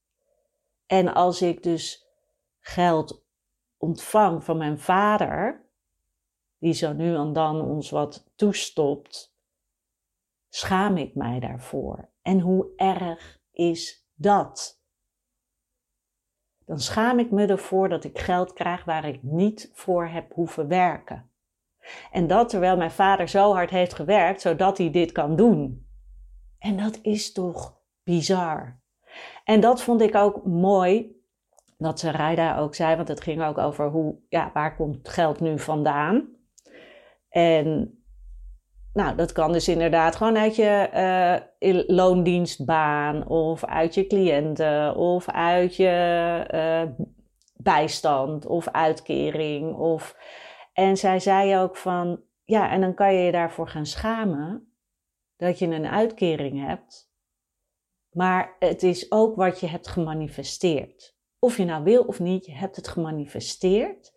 [0.86, 2.08] En als ik dus
[2.60, 3.26] geld
[3.78, 5.66] ontvang van mijn vader,
[6.58, 9.36] die zo nu en dan ons wat toestopt,
[10.50, 12.10] schaam ik mij daarvoor.
[12.22, 14.81] En hoe erg is dat?
[16.72, 20.68] Dan schaam ik me ervoor dat ik geld krijg waar ik niet voor heb hoeven
[20.68, 21.30] werken.
[22.12, 25.88] En dat terwijl mijn vader zo hard heeft gewerkt zodat hij dit kan doen.
[26.60, 28.80] En dat is toch bizar.
[29.44, 31.22] En dat vond ik ook mooi
[31.78, 35.60] dat Sarayda ook zei, want het ging ook over hoe, ja, waar komt geld nu
[35.60, 36.28] vandaan?
[37.30, 38.01] En
[38.94, 40.90] nou, dat kan dus inderdaad gewoon uit je
[41.60, 47.06] uh, loondienstbaan of uit je cliënten of uit je uh,
[47.54, 49.76] bijstand of uitkering.
[49.76, 50.16] Of...
[50.74, 54.74] En zij zei ook van, ja, en dan kan je je daarvoor gaan schamen
[55.38, 57.10] dat je een uitkering hebt.
[58.12, 61.16] Maar het is ook wat je hebt gemanifesteerd.
[61.40, 64.14] Of je nou wil of niet, je hebt het gemanifesteerd.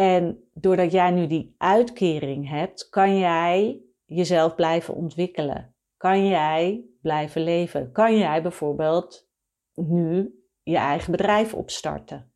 [0.00, 5.74] En doordat jij nu die uitkering hebt, kan jij jezelf blijven ontwikkelen.
[5.96, 7.92] Kan jij blijven leven?
[7.92, 9.28] Kan jij bijvoorbeeld
[9.74, 12.32] nu je eigen bedrijf opstarten?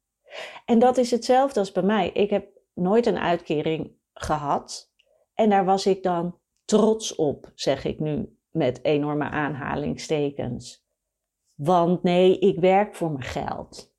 [0.65, 2.11] En dat is hetzelfde als bij mij.
[2.11, 4.93] Ik heb nooit een uitkering gehad.
[5.35, 10.87] En daar was ik dan trots op, zeg ik nu met enorme aanhalingstekens.
[11.55, 13.95] Want nee, ik werk voor mijn geld.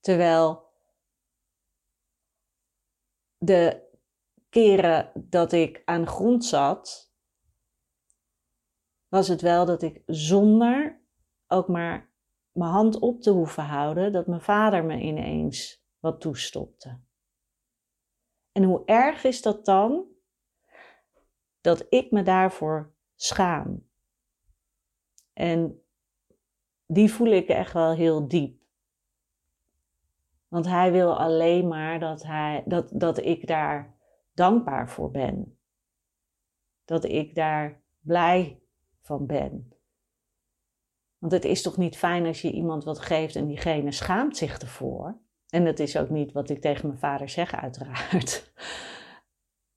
[0.00, 0.64] Terwijl
[3.44, 3.82] de
[4.48, 7.12] keren dat ik aan grond zat,
[9.08, 11.02] was het wel dat ik zonder
[11.46, 12.12] ook maar
[12.52, 17.00] mijn hand op te hoeven houden, dat mijn vader me ineens wat toestopte.
[18.52, 20.06] En hoe erg is dat dan
[21.60, 23.88] dat ik me daarvoor schaam?
[25.32, 25.82] En
[26.86, 28.63] die voel ik echt wel heel diep.
[30.54, 33.96] Want hij wil alleen maar dat, hij, dat, dat ik daar
[34.34, 35.58] dankbaar voor ben.
[36.84, 38.62] Dat ik daar blij
[39.02, 39.72] van ben.
[41.18, 44.58] Want het is toch niet fijn als je iemand wat geeft en diegene schaamt zich
[44.58, 45.20] ervoor.
[45.48, 48.52] En dat is ook niet wat ik tegen mijn vader zeg, uiteraard.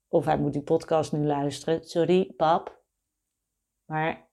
[0.08, 1.84] Of hij moet die podcast nu luisteren.
[1.84, 2.82] Sorry, pap.
[3.84, 4.27] Maar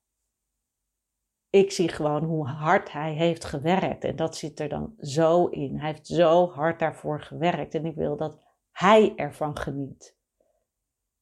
[1.55, 4.03] ik zie gewoon hoe hard hij heeft gewerkt.
[4.03, 5.77] En dat zit er dan zo in.
[5.79, 7.75] Hij heeft zo hard daarvoor gewerkt.
[7.75, 8.37] En ik wil dat
[8.71, 10.17] hij ervan geniet.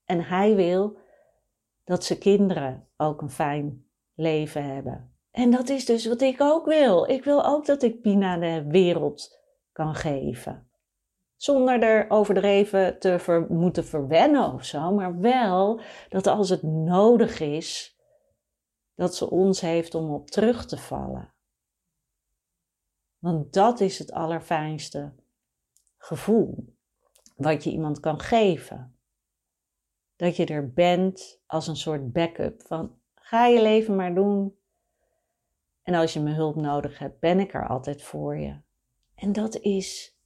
[0.05, 0.97] En hij wil
[1.83, 5.15] dat zijn kinderen ook een fijn leven hebben.
[5.31, 7.09] En dat is dus wat ik ook wil.
[7.09, 9.39] Ik wil ook dat ik Pina de wereld
[9.71, 10.67] kan geven.
[11.35, 17.92] Zonder er overdreven te moeten verwennen of zo, maar wel dat als het nodig is,
[18.95, 21.33] dat ze ons heeft om op terug te vallen.
[23.19, 25.13] Want dat is het allerfijnste
[25.97, 26.75] gevoel
[27.35, 28.97] wat je iemand kan geven.
[30.15, 34.57] Dat je er bent als een soort backup van ga je leven maar doen.
[35.81, 38.61] En als je mijn hulp nodig hebt, ben ik er altijd voor je.
[39.15, 40.17] En dat is,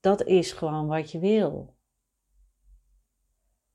[0.00, 1.73] dat is gewoon wat je wil.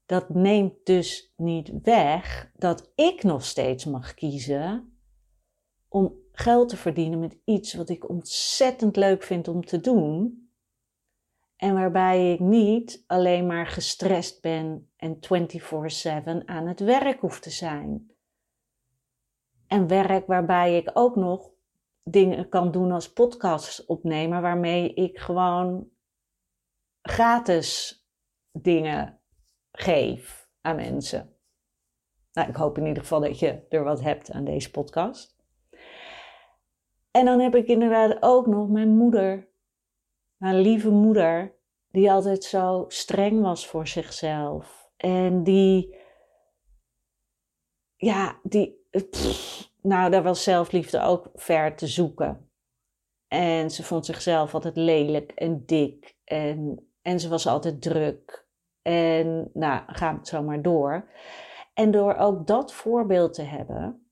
[0.09, 4.99] Dat neemt dus niet weg dat ik nog steeds mag kiezen
[5.87, 10.43] om geld te verdienen met iets wat ik ontzettend leuk vind om te doen.
[11.55, 17.49] En waarbij ik niet alleen maar gestrest ben en 24/7 aan het werk hoef te
[17.49, 18.11] zijn.
[19.67, 21.51] En werk waarbij ik ook nog
[22.03, 25.89] dingen kan doen als podcast opnemen, waarmee ik gewoon
[27.01, 28.03] gratis
[28.51, 29.18] dingen
[29.81, 31.33] geef aan mensen.
[32.31, 35.37] Nou, ik hoop in ieder geval dat je er wat hebt aan deze podcast.
[37.11, 39.49] En dan heb ik inderdaad ook nog mijn moeder,
[40.37, 41.55] mijn lieve moeder,
[41.91, 44.91] die altijd zo streng was voor zichzelf.
[44.97, 45.97] En die,
[47.95, 48.87] ja, die,
[49.81, 52.51] nou, daar was zelfliefde ook ver te zoeken.
[53.27, 56.17] En ze vond zichzelf altijd lelijk en dik.
[56.23, 58.47] En, en ze was altijd druk.
[58.81, 61.09] En nou, ga zo maar door.
[61.73, 64.09] En door ook dat voorbeeld te hebben,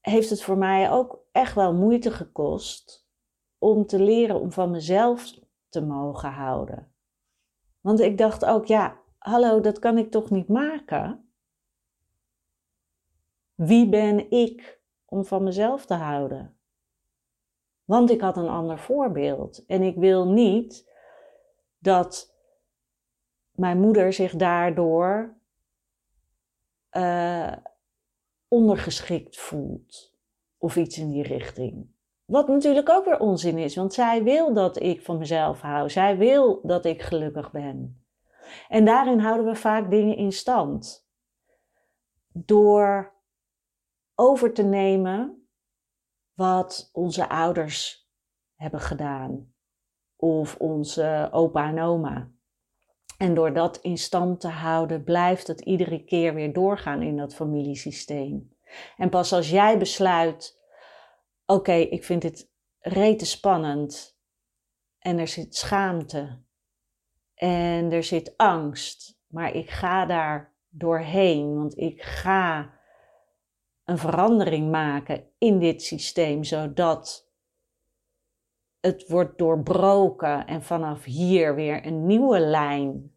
[0.00, 3.08] heeft het voor mij ook echt wel moeite gekost
[3.58, 6.94] om te leren om van mezelf te mogen houden.
[7.80, 11.30] Want ik dacht ook, ja, hallo, dat kan ik toch niet maken?
[13.54, 16.58] Wie ben ik om van mezelf te houden?
[17.84, 19.66] Want ik had een ander voorbeeld.
[19.66, 20.92] En ik wil niet
[21.78, 22.35] dat
[23.56, 25.36] mijn moeder zich daardoor
[26.96, 27.52] uh,
[28.48, 30.14] ondergeschikt voelt.
[30.58, 31.94] Of iets in die richting.
[32.24, 35.90] Wat natuurlijk ook weer onzin is, want zij wil dat ik van mezelf hou.
[35.90, 38.04] Zij wil dat ik gelukkig ben.
[38.68, 41.08] En daarin houden we vaak dingen in stand.
[42.32, 43.14] Door
[44.14, 45.48] over te nemen
[46.34, 48.08] wat onze ouders
[48.54, 49.54] hebben gedaan.
[50.16, 52.30] Of onze opa en oma.
[53.16, 57.34] En door dat in stand te houden, blijft het iedere keer weer doorgaan in dat
[57.34, 58.54] familiesysteem.
[58.96, 60.60] En pas als jij besluit:
[61.46, 64.18] oké, ik vind dit rete spannend.
[64.98, 66.42] En er zit schaamte.
[67.34, 69.18] En er zit angst.
[69.26, 72.74] Maar ik ga daar doorheen, want ik ga
[73.84, 77.25] een verandering maken in dit systeem, zodat
[78.86, 83.16] het wordt doorbroken en vanaf hier weer een nieuwe lijn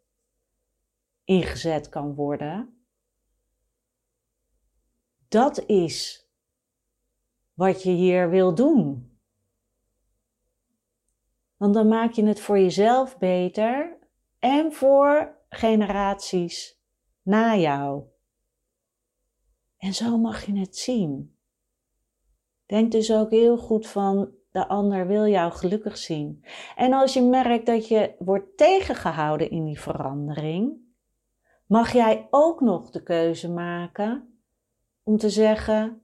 [1.24, 2.84] ingezet kan worden.
[5.28, 6.28] Dat is
[7.53, 9.17] wat je hier wil doen.
[11.57, 13.97] Want dan maak je het voor jezelf beter
[14.39, 16.82] en voor generaties
[17.22, 18.03] na jou.
[19.78, 21.38] En zo mag je het zien.
[22.65, 26.43] Denk dus ook heel goed van, de ander wil jou gelukkig zien.
[26.76, 30.78] En als je merkt dat je wordt tegengehouden in die verandering,
[31.66, 34.39] mag jij ook nog de keuze maken
[35.03, 36.01] om te zeggen: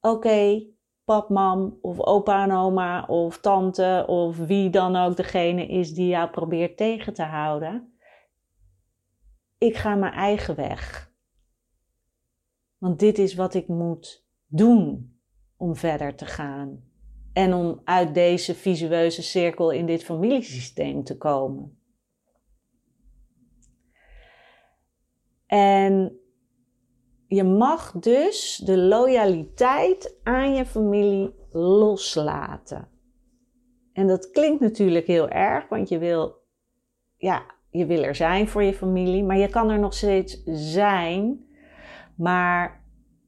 [0.00, 0.66] Oké,
[1.04, 6.08] pap, mam of opa en oma of tante of wie dan ook degene is die
[6.08, 7.96] jou probeert tegen te houden.
[9.58, 11.12] Ik ga mijn eigen weg.
[12.78, 15.16] Want dit is wat ik moet doen
[15.56, 16.91] om verder te gaan.
[17.32, 21.78] En om uit deze visueuze cirkel in dit familiesysteem te komen.
[25.46, 26.20] En
[27.26, 32.88] je mag dus de loyaliteit aan je familie loslaten.
[33.92, 36.34] En dat klinkt natuurlijk heel erg, want je wil,
[37.16, 41.46] ja, je wil er zijn voor je familie, maar je kan er nog steeds zijn.
[42.16, 42.84] Maar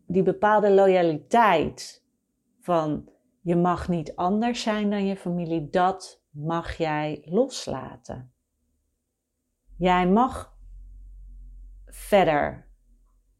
[0.07, 2.05] die bepaalde loyaliteit
[2.61, 3.09] van
[3.45, 8.35] je mag niet anders zijn dan je familie, dat mag jij loslaten.
[9.77, 10.57] Jij mag
[11.87, 12.69] verder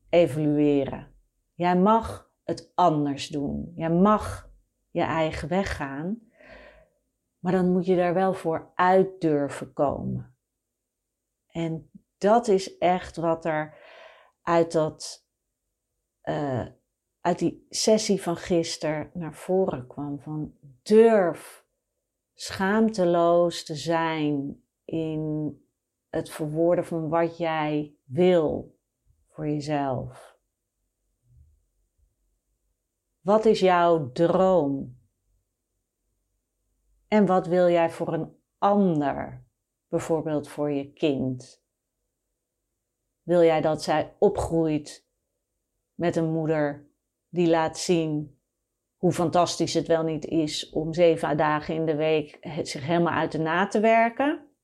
[0.09, 1.15] evolueren.
[1.55, 3.73] Jij mag het anders doen.
[3.75, 4.51] Jij mag
[4.91, 6.19] je eigen weg gaan.
[7.39, 10.37] Maar dan moet je daar wel voor uit durven komen.
[11.47, 13.79] En dat is echt wat er
[14.43, 15.29] uit, dat,
[16.23, 16.67] uh,
[17.25, 20.21] uit die sessie van gisteren naar voren kwam.
[20.21, 21.65] Van durf
[22.35, 25.53] schaamteloos te zijn in
[26.09, 28.79] het verwoorden van wat jij wil
[29.29, 30.39] voor jezelf?
[33.21, 34.99] Wat is jouw droom?
[37.09, 39.45] En wat wil jij voor een ander,
[39.89, 41.63] bijvoorbeeld voor je kind?
[43.23, 45.07] Wil jij dat zij opgroeit
[45.95, 46.84] met een moeder
[47.35, 48.39] die laat zien
[48.97, 53.33] hoe fantastisch het wel niet is om zeven dagen in de week zich helemaal uit
[53.33, 54.55] de na te werken?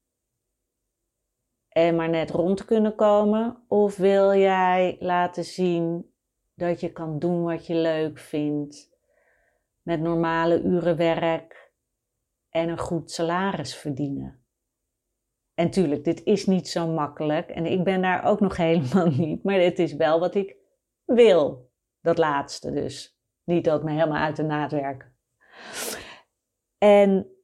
[1.71, 3.65] en maar net rond te kunnen komen?
[3.69, 6.15] Of wil jij laten zien
[6.55, 8.91] dat je kan doen wat je leuk vindt,
[9.83, 11.73] met normale uren werk
[12.49, 14.45] en een goed salaris verdienen?
[15.55, 19.45] En tuurlijk, dit is niet zo makkelijk en ik ben daar ook nog helemaal niet,
[19.45, 20.57] maar dit is wel wat ik
[21.05, 21.70] wil.
[22.01, 23.19] Dat laatste dus.
[23.45, 25.17] Niet dat me helemaal uit de naad werken.
[26.79, 27.37] En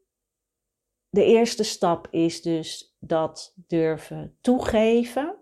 [1.08, 5.36] de eerste stap is dus dat durven toegeven.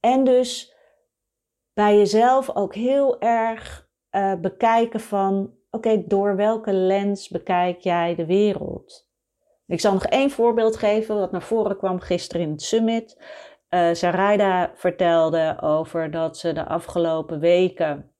[0.00, 0.74] En dus
[1.72, 8.26] bij jezelf ook heel erg uh, bekijken van, oké, door welke lens bekijk jij de
[8.26, 9.08] wereld?
[9.66, 13.22] Ik zal nog één voorbeeld geven wat naar voren kwam gisteren in het summit.
[13.74, 18.10] Uh, vertelde over dat ze de afgelopen weken,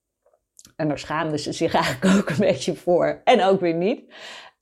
[0.76, 4.00] en daar schaamde ze zich eigenlijk ook een beetje voor, en ook weer niet,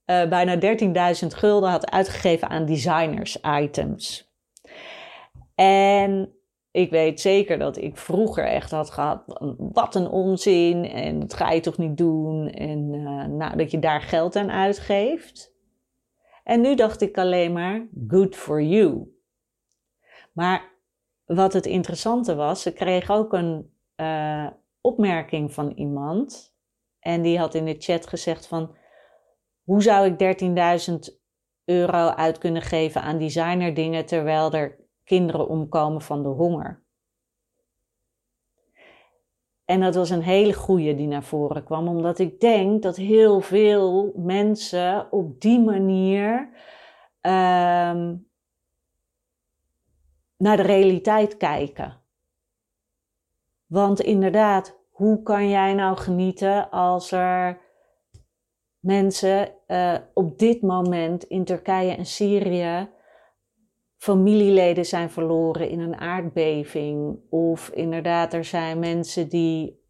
[0.07, 0.57] uh, bijna
[1.23, 4.33] 13.000 gulden had uitgegeven aan designers items.
[5.55, 6.35] En
[6.71, 9.23] ik weet zeker dat ik vroeger echt had gehad,
[9.59, 13.79] wat een onzin en dat ga je toch niet doen en uh, nou, dat je
[13.79, 15.53] daar geld aan uitgeeft.
[16.45, 19.17] En nu dacht ik alleen maar, good for you.
[20.33, 20.72] Maar
[21.25, 24.47] wat het interessante was, ze kreeg ook een uh,
[24.81, 26.55] opmerking van iemand
[26.99, 28.77] en die had in de chat gezegd van,
[29.63, 30.41] hoe zou ik
[30.91, 30.95] 13.000
[31.65, 36.83] euro uit kunnen geven aan designerdingen terwijl er kinderen omkomen van de honger?
[39.65, 43.41] En dat was een hele goede die naar voren kwam, omdat ik denk dat heel
[43.41, 46.49] veel mensen op die manier
[47.21, 48.31] um,
[50.43, 52.01] naar de realiteit kijken.
[53.67, 57.61] Want inderdaad, hoe kan jij nou genieten als er
[58.79, 62.91] mensen uh, op dit moment in Turkije en Syrië
[63.97, 67.21] familieleden zijn verloren in een aardbeving.
[67.31, 69.85] Of inderdaad, er zijn mensen die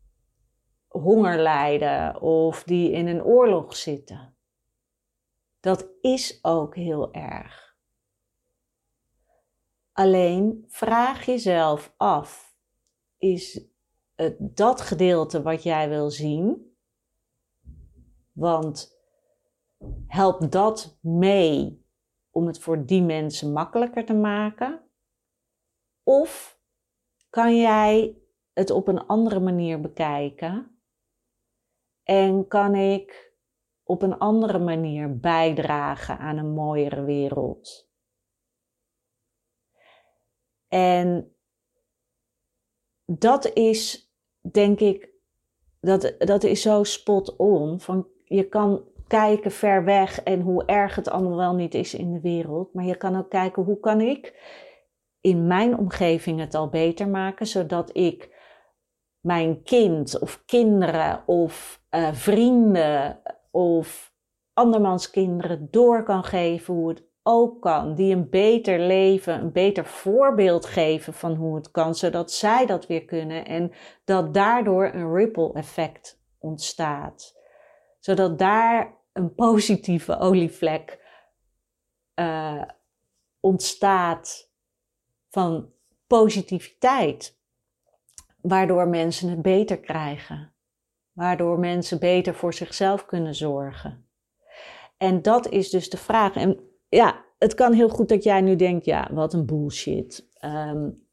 [0.89, 4.37] honger lijden of die in een oorlog zitten.
[5.61, 7.72] Dat is ook heel erg.
[9.93, 12.57] Alleen vraag jezelf af:
[13.19, 13.67] is
[14.15, 16.75] het dat gedeelte wat jij wil zien?
[18.33, 19.01] Want
[20.07, 21.87] helpt dat mee
[22.31, 24.81] om het voor die mensen makkelijker te maken?
[26.03, 26.61] Of
[27.31, 28.17] kan jij
[28.53, 30.81] het op een andere manier bekijken?
[32.03, 33.33] En kan ik
[33.83, 37.92] op een andere manier bijdragen aan een mooiere wereld?
[40.73, 41.37] En
[43.05, 44.11] dat is,
[44.51, 45.11] denk ik,
[45.81, 47.81] dat, dat is zo spot on.
[47.81, 52.13] Van je kan kijken ver weg en hoe erg het allemaal wel niet is in
[52.13, 52.75] de wereld.
[52.75, 54.35] Maar je kan ook kijken hoe kan ik
[55.21, 58.41] in mijn omgeving het al beter maken, zodat ik
[59.21, 64.15] mijn kind of kinderen of uh, vrienden of
[64.53, 67.95] andermans kinderen door kan geven hoe het ook kan.
[67.95, 72.87] Die een beter leven, een beter voorbeeld geven van hoe het kan, zodat zij dat
[72.87, 73.73] weer kunnen en
[74.05, 77.41] dat daardoor een ripple effect ontstaat.
[77.99, 81.01] Zodat daar een positieve olievlek
[82.15, 82.63] uh,
[83.41, 84.51] ontstaat
[85.31, 85.73] van
[86.07, 87.41] positiviteit,
[88.41, 90.55] waardoor mensen het beter krijgen,
[91.13, 94.07] waardoor mensen beter voor zichzelf kunnen zorgen.
[94.97, 96.35] En dat is dus de vraag.
[96.35, 100.29] En ja, het kan heel goed dat jij nu denkt, ja, wat een bullshit.
[100.45, 101.07] Um,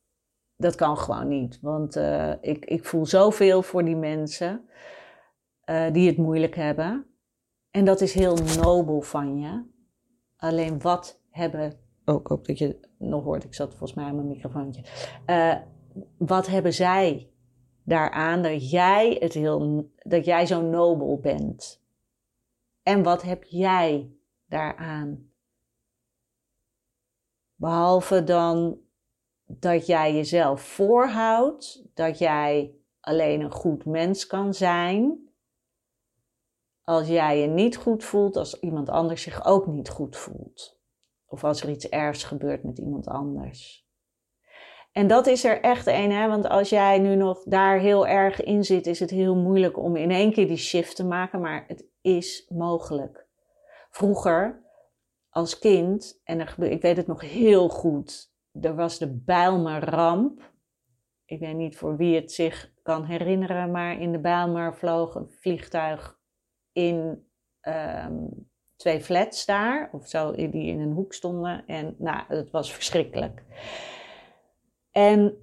[0.56, 4.70] dat kan gewoon niet, want uh, ik, ik voel zoveel voor die mensen
[5.70, 7.06] uh, die het moeilijk hebben.
[7.72, 9.64] En dat is heel nobel van je.
[10.38, 14.16] Alleen wat hebben, oh, ik hoop dat je nog hoort, ik zat volgens mij aan
[14.16, 14.84] mijn microfoontje.
[15.28, 15.56] Uh,
[16.18, 17.32] wat hebben zij
[17.84, 21.84] daaraan dat jij, het heel, dat jij zo nobel bent?
[22.84, 24.12] En wat heb jij
[24.46, 25.29] daaraan?
[27.60, 28.78] Behalve dan
[29.46, 35.30] dat jij jezelf voorhoudt, dat jij alleen een goed mens kan zijn.
[36.84, 40.80] Als jij je niet goed voelt, als iemand anders zich ook niet goed voelt.
[41.26, 43.88] Of als er iets ergs gebeurt met iemand anders.
[44.92, 46.28] En dat is er echt een, hè?
[46.28, 49.96] want als jij nu nog daar heel erg in zit, is het heel moeilijk om
[49.96, 53.28] in één keer die shift te maken, maar het is mogelijk.
[53.90, 54.68] Vroeger
[55.30, 60.52] als kind, en er ik weet het nog heel goed, er was de Bijlmerramp.
[61.26, 65.30] Ik weet niet voor wie het zich kan herinneren, maar in de Bijlmer vloog een
[65.30, 66.20] vliegtuig
[66.72, 67.28] in
[67.62, 71.66] um, twee flats daar, of zo, die in een hoek stonden.
[71.66, 73.44] En nou, het was verschrikkelijk.
[74.92, 75.38] En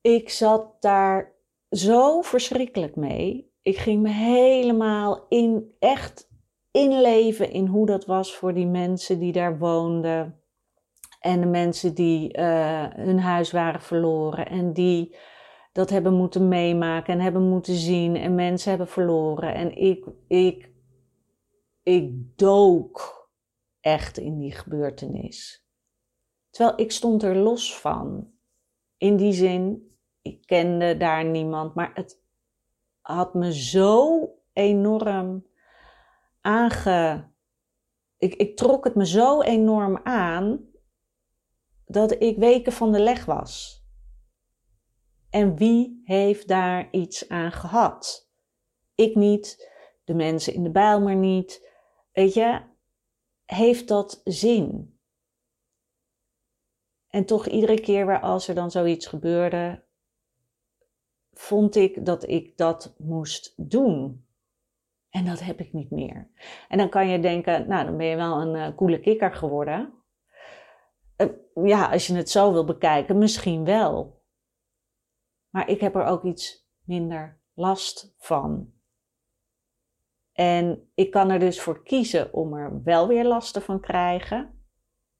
[0.00, 1.34] ik zat daar
[1.70, 3.52] zo verschrikkelijk mee.
[3.62, 6.25] Ik ging me helemaal in, echt
[6.76, 10.40] inleven in hoe dat was voor die mensen die daar woonden.
[11.20, 15.16] En de mensen die uh, hun huis waren verloren en die
[15.72, 19.54] dat hebben moeten meemaken en hebben moeten zien en mensen hebben verloren.
[19.54, 20.70] En ik, ik,
[21.82, 23.28] ik dook
[23.80, 25.66] echt in die gebeurtenis.
[26.50, 28.30] Terwijl ik stond er los van.
[28.96, 32.22] In die zin, ik kende daar niemand, maar het
[33.00, 35.46] had me zo enorm
[36.46, 37.28] aange.
[38.16, 40.70] Ik, ik trok het me zo enorm aan
[41.86, 43.84] dat ik weken van de leg was.
[45.30, 48.30] En wie heeft daar iets aan gehad?
[48.94, 49.70] Ik niet,
[50.04, 51.70] de mensen in de Bijlmer niet.
[52.12, 52.62] Weet je,
[53.44, 54.98] heeft dat zin?
[57.08, 59.84] En toch iedere keer weer als er dan zoiets gebeurde,
[61.32, 64.25] vond ik dat ik dat moest doen.
[65.16, 66.30] En dat heb ik niet meer.
[66.68, 69.92] En dan kan je denken, nou dan ben je wel een uh, coole kikker geworden.
[71.16, 71.28] Uh,
[71.68, 74.22] ja, als je het zo wil bekijken, misschien wel.
[75.50, 78.72] Maar ik heb er ook iets minder last van.
[80.32, 84.64] En ik kan er dus voor kiezen om er wel weer lasten van krijgen.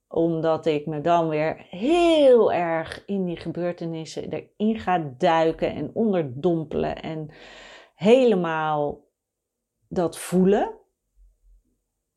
[0.08, 7.02] Omdat ik me dan weer heel erg in die gebeurtenissen erin ga duiken en onderdompelen.
[7.02, 7.30] En
[7.94, 9.05] helemaal
[9.96, 10.74] dat voelen.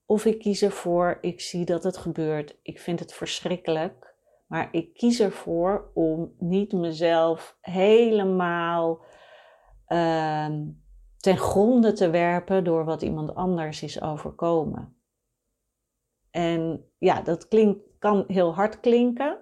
[0.06, 4.16] Of ik kies ervoor, ik zie dat het gebeurt, ik vind het verschrikkelijk.
[4.48, 9.02] Maar ik kies ervoor om niet mezelf helemaal
[9.88, 10.50] uh,
[11.18, 14.98] ten gronde te werpen door wat iemand anders is overkomen.
[16.32, 19.38] En ja, dat klinkt, kan heel hard klinken.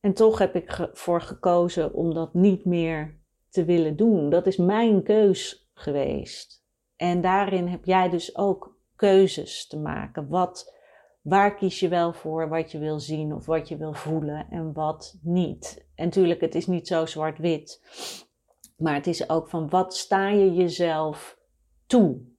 [0.00, 4.30] En toch heb ik ervoor gekozen om dat niet meer te willen doen.
[4.30, 6.63] Dat is mijn keus geweest.
[6.96, 10.28] En daarin heb jij dus ook keuzes te maken.
[10.28, 10.74] Wat,
[11.22, 14.72] waar kies je wel voor wat je wil zien of wat je wil voelen en
[14.72, 15.86] wat niet.
[15.94, 17.82] En natuurlijk, het is niet zo zwart-wit.
[18.76, 21.38] Maar het is ook van wat sta je jezelf
[21.86, 22.32] toe?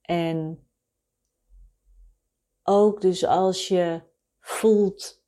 [0.00, 0.68] En
[2.62, 4.02] ook dus als je
[4.40, 5.19] voelt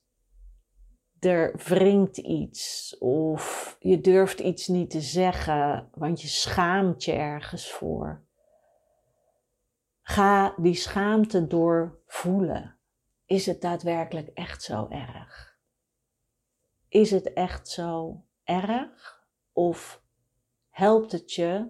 [1.25, 7.71] er wringt iets of je durft iets niet te zeggen, want je schaamt je ergens
[7.73, 8.25] voor.
[10.03, 12.79] Ga die schaamte doorvoelen.
[13.27, 15.57] Is het daadwerkelijk echt zo erg?
[16.89, 19.27] Is het echt zo erg?
[19.53, 20.03] Of
[20.71, 21.69] helpt het je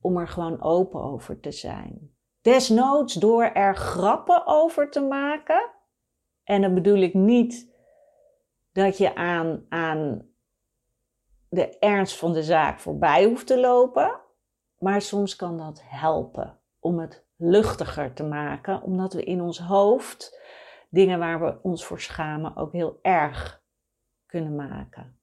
[0.00, 2.14] om er gewoon open over te zijn.
[2.40, 5.70] Desnoods door er grappen over te maken.
[6.44, 7.76] En dan bedoel ik niet
[8.78, 10.28] dat je aan, aan
[11.48, 14.20] de ernst van de zaak voorbij hoeft te lopen.
[14.78, 20.40] Maar soms kan dat helpen om het luchtiger te maken, omdat we in ons hoofd
[20.90, 23.62] dingen waar we ons voor schamen ook heel erg
[24.26, 25.18] kunnen maken.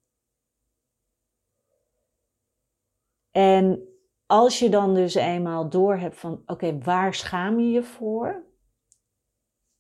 [3.32, 3.88] En
[4.26, 8.45] als je dan dus eenmaal door hebt van oké, waar schaam je je voor?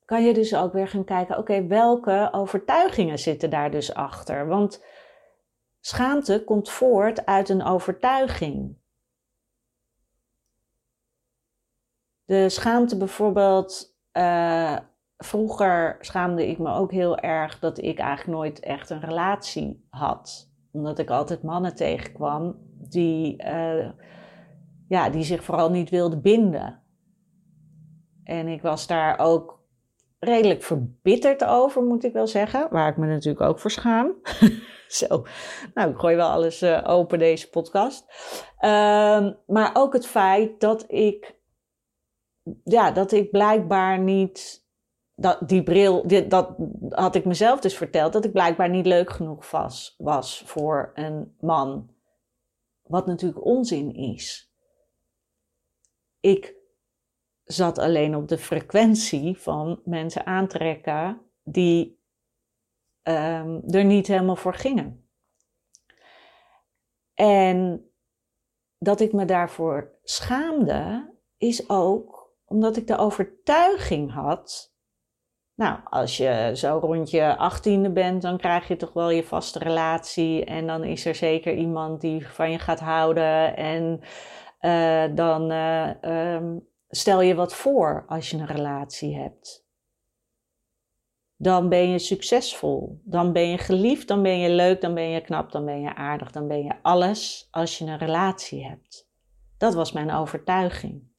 [0.06, 4.48] Kan je dus ook weer gaan kijken, oké, welke overtuigingen zitten daar dus achter?
[4.48, 4.86] Want
[5.80, 8.78] schaamte komt voort uit een overtuiging.
[12.26, 14.78] De schaamte bijvoorbeeld, uh,
[15.18, 20.52] vroeger schaamde ik me ook heel erg dat ik eigenlijk nooit echt een relatie had.
[20.72, 22.56] Omdat ik altijd mannen tegenkwam
[22.90, 23.90] die, uh,
[24.88, 26.84] ja, die zich vooral niet wilden binden.
[28.24, 29.65] En ik was daar ook
[30.26, 32.68] redelijk verbitterd over, moet ik wel zeggen.
[32.70, 34.14] Waar ik me natuurlijk ook voor schaam.
[34.88, 35.26] Zo,
[35.74, 38.06] nou, ik gooi wel alles uh, open deze podcast.
[38.60, 41.36] Uh, maar ook het feit dat ik,
[42.64, 44.66] ja, dat ik blijkbaar niet
[45.16, 46.56] dat, die bril, dat
[46.90, 51.36] had ik mezelf dus verteld, dat ik blijkbaar niet leuk genoeg was, was voor een
[51.40, 51.90] man.
[52.82, 54.54] Wat natuurlijk onzin is.
[56.20, 56.56] Ik
[57.46, 62.00] zat alleen op de frequentie van mensen aantrekken die
[63.04, 65.10] um, er niet helemaal voor gingen.
[67.14, 67.90] En
[68.78, 74.76] dat ik me daarvoor schaamde, is ook omdat ik de overtuiging had
[75.56, 79.60] nou, als je zo rond je achttiende bent, dan krijg je toch wel je vaste
[79.60, 80.46] relatie.
[80.46, 83.58] En dan is er zeker iemand die van je gaat houden.
[83.58, 84.02] En
[84.62, 89.66] uh, dan uh, um, stel je wat voor als je een relatie hebt.
[91.38, 93.02] Dan ben je succesvol.
[93.04, 94.08] Dan ben je geliefd.
[94.08, 94.82] Dan ben je leuk.
[94.82, 95.52] Dan ben je knap.
[95.52, 96.32] Dan ben je aardig.
[96.32, 99.10] Dan ben je alles als je een relatie hebt.
[99.58, 101.14] Dat was mijn overtuiging.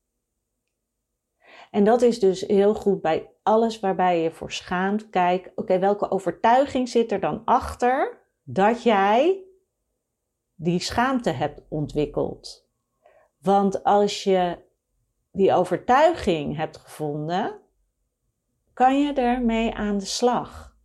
[1.71, 5.11] En dat is dus heel goed bij alles waarbij je voor schaamt.
[5.11, 9.45] Kijk, oké, welke overtuiging zit er dan achter dat jij
[10.55, 12.69] die schaamte hebt ontwikkeld?
[13.39, 14.65] Want als je
[15.37, 17.61] die overtuiging hebt gevonden,
[18.73, 20.77] kan je ermee aan de slag.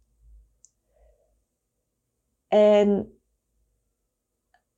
[2.47, 3.19] En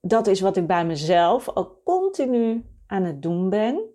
[0.02, 3.90] dat is wat ik bij mezelf ook continu aan het doen ben.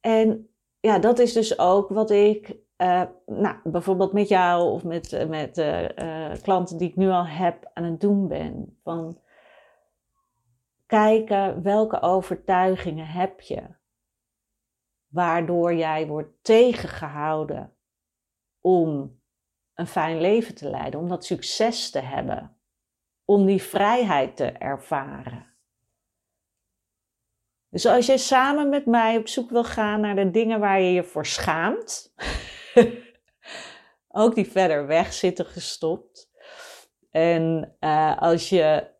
[0.00, 0.50] En
[0.80, 5.24] ja, dat is dus ook wat ik uh, nou, bijvoorbeeld met jou of met, uh,
[5.24, 8.78] met uh, klanten die ik nu al heb aan het doen ben.
[8.82, 9.18] Van
[10.86, 13.62] kijken welke overtuigingen heb je,
[15.10, 17.76] waardoor jij wordt tegengehouden
[18.60, 19.20] om
[19.74, 22.56] een fijn leven te leiden, om dat succes te hebben,
[23.24, 25.48] om die vrijheid te ervaren.
[27.68, 30.92] Dus als je samen met mij op zoek wil gaan naar de dingen waar je
[30.92, 32.14] je voor schaamt,
[34.08, 36.30] ook die verder weg zitten gestopt.
[37.10, 38.90] En uh, als je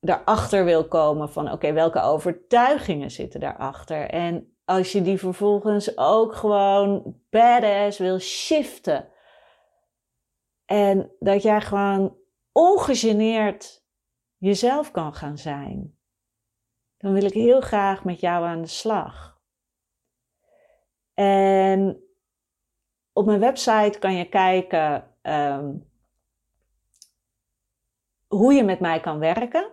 [0.00, 4.10] daarachter wil komen van oké, welke overtuigingen zitten daarachter?
[4.10, 9.08] En als je die vervolgens ook gewoon badass wil shiften.
[10.64, 12.16] En dat jij gewoon
[12.52, 13.84] ongegeneerd
[14.36, 15.96] jezelf kan gaan zijn
[17.02, 19.40] dan wil ik heel graag met jou aan de slag.
[21.14, 22.02] En
[23.12, 25.90] op mijn website kan je kijken um,
[28.26, 29.72] hoe je met mij kan werken.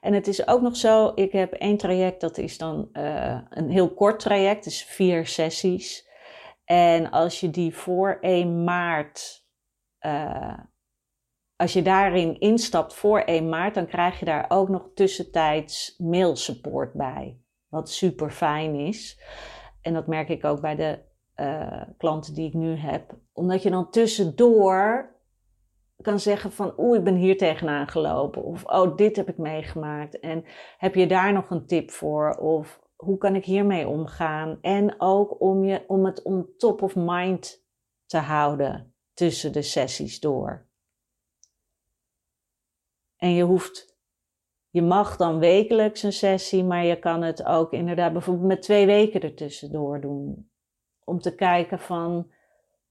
[0.00, 3.70] En het is ook nog zo, ik heb één traject, dat is dan uh, een
[3.70, 6.08] heel kort traject, dus vier sessies.
[6.64, 9.46] En als je die voor 1 maart
[10.00, 10.58] uh,
[11.58, 16.92] als je daarin instapt voor 1 maart, dan krijg je daar ook nog tussentijds mailsupport
[16.92, 17.40] bij.
[17.68, 19.20] Wat super fijn is.
[19.82, 20.98] En dat merk ik ook bij de
[21.36, 23.14] uh, klanten die ik nu heb.
[23.32, 25.10] Omdat je dan tussendoor
[26.02, 28.42] kan zeggen van oeh, ik ben hier tegenaan gelopen.
[28.42, 30.20] Of oh, dit heb ik meegemaakt.
[30.20, 30.44] En
[30.78, 32.36] heb je daar nog een tip voor?
[32.36, 34.58] Of hoe kan ik hiermee omgaan?
[34.60, 37.64] En ook om, je, om het on top of mind
[38.06, 40.66] te houden tussen de sessies door.
[43.16, 43.98] En je hoeft,
[44.70, 48.86] je mag dan wekelijks een sessie, maar je kan het ook inderdaad bijvoorbeeld met twee
[48.86, 50.50] weken ertussendoor doen.
[51.04, 52.32] Om te kijken van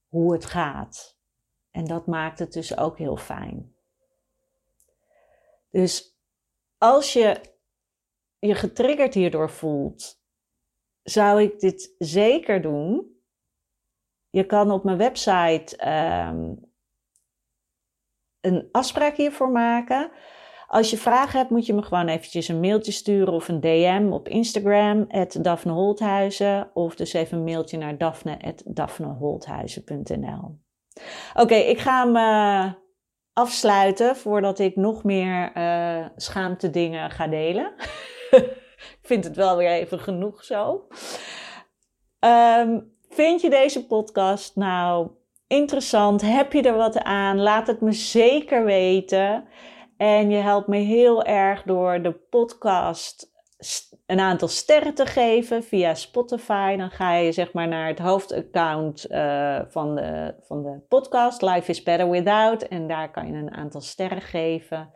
[0.08, 1.17] hoe het gaat.
[1.78, 3.74] En dat maakt het dus ook heel fijn.
[5.70, 6.18] Dus
[6.78, 7.40] als je
[8.38, 10.20] je getriggerd hierdoor voelt,
[11.02, 13.16] zou ik dit zeker doen.
[14.30, 16.54] Je kan op mijn website ehm,
[18.40, 20.10] een afspraak hiervoor maken.
[20.66, 24.08] Als je vragen hebt, moet je me gewoon eventjes een mailtje sturen of een DM
[24.12, 25.06] op Instagram,
[25.42, 26.70] Daphne Holthuizen.
[26.74, 30.66] Of dus even een mailtje naar daphne.daphneholthuizen.nl.
[31.34, 32.72] Oké, ik ga hem uh,
[33.32, 37.72] afsluiten voordat ik nog meer uh, schaamte dingen ga delen.
[39.00, 40.86] ik vind het wel weer even genoeg zo.
[42.20, 45.10] Um, vind je deze podcast nou
[45.46, 46.20] interessant?
[46.22, 47.40] Heb je er wat aan?
[47.40, 49.48] Laat het me zeker weten.
[49.96, 53.30] En je helpt me heel erg door de podcast
[54.08, 56.76] een aantal sterren te geven via Spotify.
[56.76, 61.70] Dan ga je zeg maar naar het hoofdaccount uh, van, de, van de podcast, Life
[61.70, 62.62] is Better Without.
[62.62, 64.90] En daar kan je een aantal sterren geven.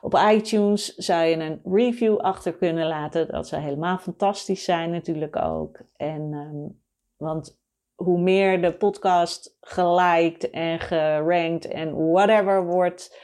[0.00, 3.28] Op iTunes zou je een review achter kunnen laten.
[3.28, 5.78] Dat zou helemaal fantastisch zijn natuurlijk ook.
[5.96, 6.80] En, um,
[7.16, 7.60] want
[7.94, 13.20] hoe meer de podcast geliked en gerankt en whatever wordt...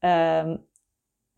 [0.00, 0.68] Um,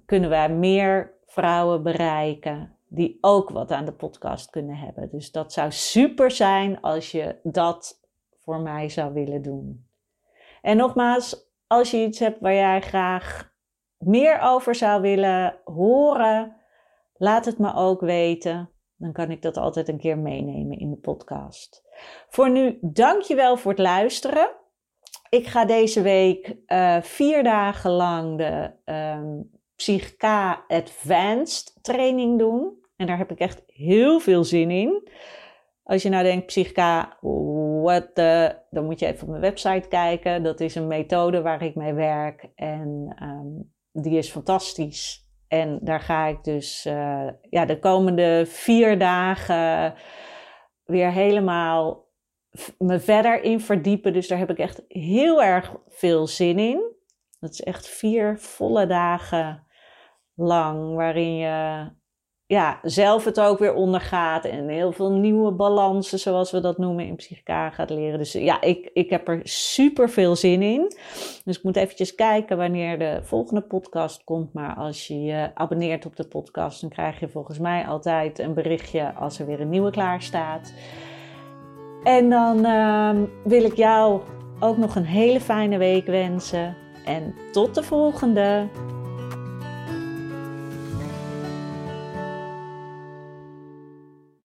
[0.07, 5.11] kunnen wij meer vrouwen bereiken die ook wat aan de podcast kunnen hebben.
[5.11, 8.01] Dus dat zou super zijn als je dat
[8.41, 9.87] voor mij zou willen doen.
[10.63, 13.53] En nogmaals, als je iets hebt waar jij graag
[13.99, 16.57] meer over zou willen horen,
[17.15, 18.71] laat het me ook weten.
[18.97, 21.83] Dan kan ik dat altijd een keer meenemen in de podcast.
[22.29, 24.51] Voor nu, dankjewel voor het luisteren.
[25.29, 32.82] Ik ga deze week uh, vier dagen lang de um, Psychka Advanced training doen.
[33.03, 35.09] En daar heb ik echt heel veel zin in.
[35.83, 37.17] Als je nou denkt, Psychka,
[37.83, 40.43] what the, dan moet je even op mijn website kijken.
[40.43, 43.73] Dat is een methode waar ik mee werk en um,
[44.03, 45.31] die is fantastisch.
[45.49, 49.95] En daar ga ik dus uh, ja, de komende vier dagen
[50.85, 52.09] weer helemaal
[52.79, 54.13] me verder in verdiepen.
[54.13, 56.95] Dus daar heb ik echt heel erg veel zin in.
[57.41, 59.67] Dat is echt vier volle dagen
[60.35, 61.87] lang, waarin je
[62.53, 67.07] ja, zelf het ook weer ondergaat en heel veel nieuwe balansen, zoals we dat noemen
[67.07, 68.19] in psychica, gaat leren.
[68.19, 70.93] Dus ja, ik, ik heb er super veel zin in.
[71.45, 74.53] Dus ik moet eventjes kijken wanneer de volgende podcast komt.
[74.53, 78.55] Maar als je je abonneert op de podcast, dan krijg je volgens mij altijd een
[78.55, 80.73] berichtje als er weer een nieuwe klaar staat.
[82.05, 83.11] En dan uh,
[83.45, 84.21] wil ik jou
[84.61, 86.77] ook nog een hele fijne week wensen.
[87.05, 88.69] En tot de volgende!